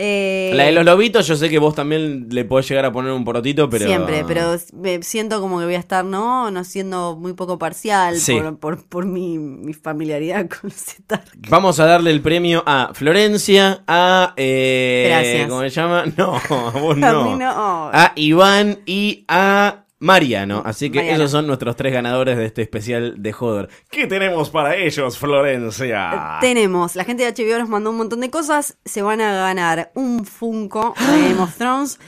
Eh, 0.00 0.52
La 0.54 0.64
de 0.64 0.72
los 0.72 0.84
lobitos, 0.84 1.26
yo 1.26 1.34
sé 1.34 1.50
que 1.50 1.58
vos 1.58 1.74
también 1.74 2.28
le 2.30 2.44
podés 2.44 2.68
llegar 2.68 2.84
a 2.84 2.92
poner 2.92 3.10
un 3.10 3.24
porotito, 3.24 3.68
pero. 3.68 3.84
Siempre, 3.84 4.24
pero 4.28 4.56
me 4.74 5.02
siento 5.02 5.40
como 5.40 5.58
que 5.58 5.64
voy 5.64 5.74
a 5.74 5.80
estar, 5.80 6.04
¿no? 6.04 6.52
No 6.52 6.62
siendo 6.62 7.16
muy 7.16 7.32
poco 7.32 7.58
parcial 7.58 8.16
Sí. 8.16 8.34
por, 8.38 8.58
por, 8.58 8.84
por 8.86 9.06
mi, 9.06 9.38
mi 9.38 9.74
familiaridad 9.74 10.48
con 10.48 10.70
los 10.70 10.76
Stark. 10.88 11.24
Vamos 11.48 11.80
a 11.80 11.86
darle 11.86 12.12
el 12.12 12.20
premio 12.22 12.62
a 12.64 12.90
Florencia, 12.94 13.82
a. 13.88 14.34
Eh, 14.36 15.06
Gracias. 15.08 15.48
¿Cómo 15.48 15.62
se 15.62 15.70
llama? 15.70 16.04
No, 16.16 16.36
a 16.36 16.70
vos 16.78 16.96
A 17.02 17.12
mí 17.24 17.34
no. 17.34 17.90
A 17.92 18.12
Iván 18.14 18.78
y 18.86 19.24
a 19.26 19.84
Mariano. 20.00 20.62
Así 20.64 20.90
que 20.90 20.98
Mariano. 20.98 21.16
esos 21.24 21.30
son 21.32 21.46
nuestros 21.46 21.76
tres 21.76 21.92
ganadores 21.92 22.36
de 22.36 22.46
este 22.46 22.62
especial 22.62 23.14
de 23.18 23.32
Joder. 23.32 23.68
¿Qué 23.90 24.06
tenemos 24.06 24.50
para 24.50 24.76
ellos, 24.76 25.18
Florencia? 25.18 26.38
Tenemos, 26.40 26.94
la 26.96 27.04
gente 27.04 27.30
de 27.30 27.32
HBO 27.32 27.58
nos 27.58 27.68
mandó 27.68 27.90
un 27.90 27.96
montón 27.96 28.20
de 28.20 28.30
cosas. 28.30 28.78
Se 28.84 29.02
van 29.02 29.20
a 29.20 29.32
ganar 29.32 29.90
un 29.94 30.24
Funko 30.24 30.94
de 30.98 31.28
Game 31.28 31.40
of 31.42 31.56
Thrones, 31.56 31.98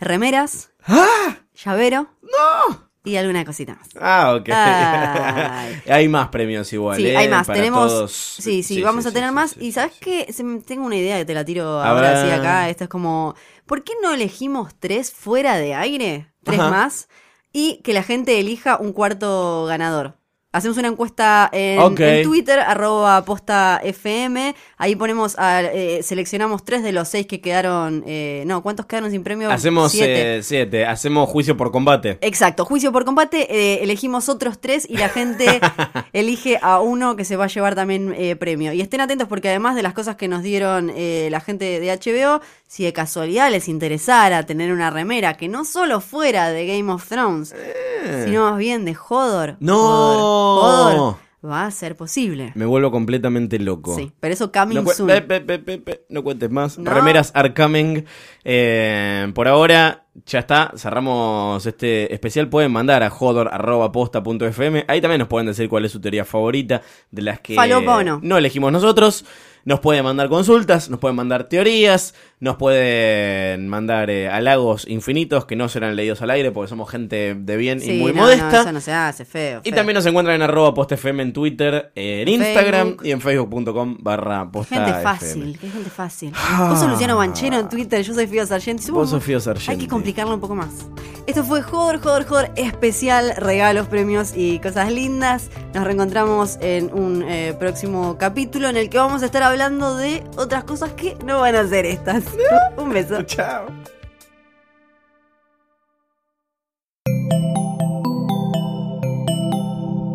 remeras, 0.00 0.70
llavero 1.64 2.08
y 3.04 3.16
alguna 3.16 3.44
cosita 3.44 3.74
más. 3.74 3.88
Ah, 4.00 4.36
ok. 4.38 4.48
Ay. 4.52 5.82
hay 5.88 6.08
más 6.08 6.28
premios 6.28 6.72
igual. 6.72 6.96
Sí, 6.96 7.06
¿eh? 7.08 7.16
hay 7.16 7.28
más. 7.28 7.46
Para 7.46 7.58
Tenemos. 7.58 7.88
todos. 7.88 8.12
Sí, 8.12 8.62
sí, 8.62 8.80
vamos 8.82 9.06
a 9.06 9.12
tener 9.12 9.30
sí, 9.30 9.34
más. 9.34 9.56
y 9.58 9.72
sabes 9.72 9.92
me- 10.42 10.60
tengo 10.60 10.86
una 10.86 10.96
idea 10.96 11.18
que 11.18 11.24
te 11.24 11.34
la 11.34 11.44
tiro 11.44 11.82
ahora 11.82 12.22
sí 12.22 12.28
ver. 12.28 12.40
acá. 12.40 12.68
Esto 12.68 12.84
es 12.84 12.90
como. 12.90 13.34
¿Por 13.66 13.82
qué 13.84 13.92
no 14.02 14.12
elegimos 14.14 14.74
tres 14.78 15.12
fuera 15.12 15.56
de 15.56 15.74
aire? 15.74 16.31
Tres 16.44 16.58
Ajá. 16.60 16.70
más. 16.70 17.08
Y 17.52 17.80
que 17.84 17.92
la 17.92 18.02
gente 18.02 18.38
elija 18.38 18.76
un 18.78 18.92
cuarto 18.92 19.64
ganador. 19.66 20.16
Hacemos 20.54 20.76
una 20.76 20.88
encuesta 20.88 21.48
en, 21.50 21.94
Twitter, 22.24 22.58
arroba 22.60 23.24
posta 23.24 23.80
FM. 23.82 24.54
Ahí 24.76 24.94
ponemos, 24.96 25.34
a- 25.38 25.62
eh, 25.62 26.02
seleccionamos 26.02 26.62
tres 26.62 26.82
de 26.82 26.92
los 26.92 27.08
seis 27.08 27.26
que 27.26 27.40
quedaron. 27.40 28.04
eh, 28.06 28.44
no, 28.46 28.62
¿cuántos 28.62 28.84
quedaron 28.84 29.10
sin 29.10 29.22
premio? 29.24 29.50
Hacemos 29.50 29.92
Siete. 29.92 30.36
eh, 30.38 30.42
siete. 30.42 30.84
Hacemos 30.84 31.30
juicio 31.30 31.56
por 31.56 31.70
combate. 31.72 32.18
Exacto, 32.20 32.66
juicio 32.66 32.92
por 32.92 33.06
combate, 33.06 33.46
eh, 33.50 33.82
elegimos 33.82 34.28
otros 34.28 34.60
tres 34.60 34.86
y 34.86 34.98
la 34.98 35.08
gente 35.08 35.46
elige 36.12 36.58
a 36.60 36.80
uno 36.80 37.16
que 37.16 37.24
se 37.24 37.36
va 37.36 37.44
a 37.44 37.48
llevar 37.48 37.74
también 37.74 38.14
eh, 38.14 38.36
premio. 38.36 38.74
Y 38.74 38.82
estén 38.82 39.00
atentos 39.00 39.28
porque 39.28 39.48
además 39.48 39.74
de 39.74 39.82
las 39.82 39.94
cosas 39.94 40.16
que 40.16 40.28
nos 40.28 40.42
dieron 40.42 40.92
eh, 40.94 41.28
la 41.30 41.40
gente 41.40 41.80
de 41.80 41.90
HBO, 41.98 42.42
si 42.72 42.84
de 42.84 42.94
casualidad 42.94 43.50
les 43.50 43.68
interesara 43.68 44.46
tener 44.46 44.72
una 44.72 44.88
remera 44.88 45.34
que 45.34 45.46
no 45.46 45.66
solo 45.66 46.00
fuera 46.00 46.48
de 46.48 46.66
Game 46.66 46.90
of 46.90 47.06
Thrones, 47.06 47.54
sino 48.24 48.50
más 48.50 48.56
bien 48.58 48.86
de 48.86 48.96
Hodor, 48.96 49.50
Eh. 49.50 49.56
No. 49.60 49.76
Hodor, 49.78 50.94
Hodor, 50.94 51.16
va 51.44 51.66
a 51.66 51.70
ser 51.70 51.96
posible. 51.96 52.50
Me 52.54 52.64
vuelvo 52.64 52.90
completamente 52.90 53.58
loco. 53.58 53.94
Sí, 53.94 54.10
pero 54.20 54.32
eso 54.32 54.50
coming 54.50 54.76
No, 54.76 54.86
soon. 54.90 55.06
pe- 55.06 56.04
no 56.08 56.24
cuentes 56.24 56.50
más. 56.50 56.78
No. 56.78 56.90
Remeras 56.94 57.30
are 57.34 57.52
coming. 57.52 58.04
Eh, 58.42 59.30
por 59.34 59.48
ahora, 59.48 60.06
ya 60.24 60.38
está. 60.38 60.72
Cerramos 60.74 61.66
este 61.66 62.14
especial. 62.14 62.48
Pueden 62.48 62.72
mandar 62.72 63.02
a 63.02 63.10
jodor.posta.fm. 63.10 64.84
Ahí 64.88 65.00
también 65.02 65.18
nos 65.18 65.28
pueden 65.28 65.46
decir 65.46 65.68
cuál 65.68 65.84
es 65.84 65.92
su 65.92 66.00
teoría 66.00 66.24
favorita 66.24 66.80
de 67.10 67.20
las 67.22 67.40
que 67.40 67.54
no 68.22 68.38
elegimos 68.38 68.72
nosotros. 68.72 69.24
Nos 69.64 69.78
pueden 69.78 70.02
mandar 70.02 70.28
consultas, 70.28 70.90
nos 70.90 70.98
pueden 70.98 71.14
mandar 71.14 71.44
teorías, 71.44 72.14
nos 72.42 72.56
pueden 72.56 73.68
mandar 73.68 74.10
eh, 74.10 74.28
halagos 74.28 74.84
infinitos 74.88 75.44
que 75.44 75.54
no 75.54 75.68
serán 75.68 75.94
leídos 75.94 76.22
al 76.22 76.30
aire 76.32 76.50
porque 76.50 76.68
somos 76.68 76.90
gente 76.90 77.36
de 77.38 77.56
bien 77.56 77.80
Sí, 77.80 77.92
y 77.92 78.00
muy 78.00 78.12
no, 78.12 78.22
modesta. 78.22 78.50
no, 78.50 78.60
eso 78.62 78.72
no 78.72 78.80
se 78.80 78.92
hace, 78.92 79.24
feo. 79.24 79.60
Y 79.62 79.70
también 79.70 79.94
nos 79.94 80.04
encuentran 80.06 80.34
en 80.34 80.42
arroba 80.42 80.74
postfm 80.74 81.20
en 81.20 81.32
Twitter, 81.32 81.92
en 81.94 82.26
Instagram 82.26 82.88
Facebook. 82.88 83.06
y 83.06 83.10
en 83.12 83.20
facebook.com 83.20 83.96
barra 84.00 84.50
posta 84.50 84.74
Gente 84.74 85.00
fácil, 85.02 85.56
qué 85.60 85.70
gente 85.70 85.88
fácil. 85.88 86.32
Vos 86.68 86.80
sos 86.80 86.90
Luciano 86.90 87.16
Banchero 87.16 87.60
en 87.60 87.68
Twitter, 87.68 88.02
yo 88.02 88.12
soy 88.12 88.26
Fío 88.26 88.44
Sargenti. 88.44 88.90
Vos 88.90 89.10
sos 89.10 89.22
Fío 89.22 89.36
Hay 89.36 89.42
Sargenti. 89.42 89.84
que 89.84 89.88
complicarlo 89.88 90.34
un 90.34 90.40
poco 90.40 90.56
más. 90.56 90.88
Esto 91.28 91.44
fue 91.44 91.62
Joder, 91.62 92.00
Joder, 92.00 92.26
Joder 92.26 92.50
especial, 92.56 93.34
regalos, 93.36 93.86
premios 93.86 94.32
y 94.34 94.58
cosas 94.58 94.90
lindas. 94.90 95.48
Nos 95.74 95.84
reencontramos 95.84 96.58
en 96.60 96.92
un 96.92 97.22
eh, 97.22 97.54
próximo 97.56 98.18
capítulo 98.18 98.68
en 98.68 98.76
el 98.76 98.90
que 98.90 98.98
vamos 98.98 99.22
a 99.22 99.26
estar 99.26 99.44
hablando 99.44 99.96
de 99.96 100.24
otras 100.36 100.64
cosas 100.64 100.90
que 100.94 101.16
no 101.24 101.38
van 101.38 101.54
a 101.54 101.68
ser 101.68 101.86
estas. 101.86 102.24
un 102.76 102.90
beso. 102.90 103.22
Chao. 103.26 103.66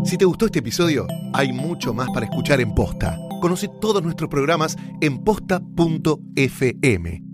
Si 0.08 0.18
te 0.18 0.24
gustó 0.24 0.46
este 0.46 0.60
episodio, 0.60 1.06
hay 1.34 1.52
mucho 1.52 1.94
más 1.94 2.08
para 2.14 2.26
escuchar 2.26 2.62
en 2.62 2.74
Posta. 2.74 3.20
Conoce 3.42 3.68
todos 3.68 4.02
nuestros 4.02 4.30
programas 4.30 4.78
en 5.02 5.22
posta.fm. 5.22 5.64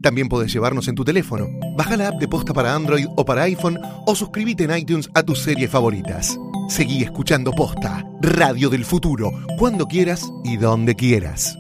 También 0.02 0.28
podés 0.28 0.52
llevarnos 0.52 0.88
en 0.88 0.96
tu 0.96 1.06
teléfono. 1.06 1.48
Baja 1.78 1.96
la 1.96 2.08
app 2.08 2.20
de 2.20 2.28
Posta 2.28 2.52
para 2.52 2.74
Android 2.74 3.06
o 3.16 3.24
para 3.24 3.44
iPhone 3.44 3.80
o 4.08 4.16
suscríbete 4.16 4.64
en 4.64 4.76
iTunes 4.76 5.08
a 5.14 5.22
tus 5.22 5.44
series 5.44 5.70
favoritas. 5.70 6.36
Seguí 6.68 7.04
escuchando 7.04 7.52
Posta, 7.52 8.04
Radio 8.22 8.72
del 8.72 8.86
Futuro, 8.86 9.30
cuando 9.60 9.86
quieras 9.86 10.28
y 10.44 10.58
donde 10.58 10.96
quieras. 10.96 11.56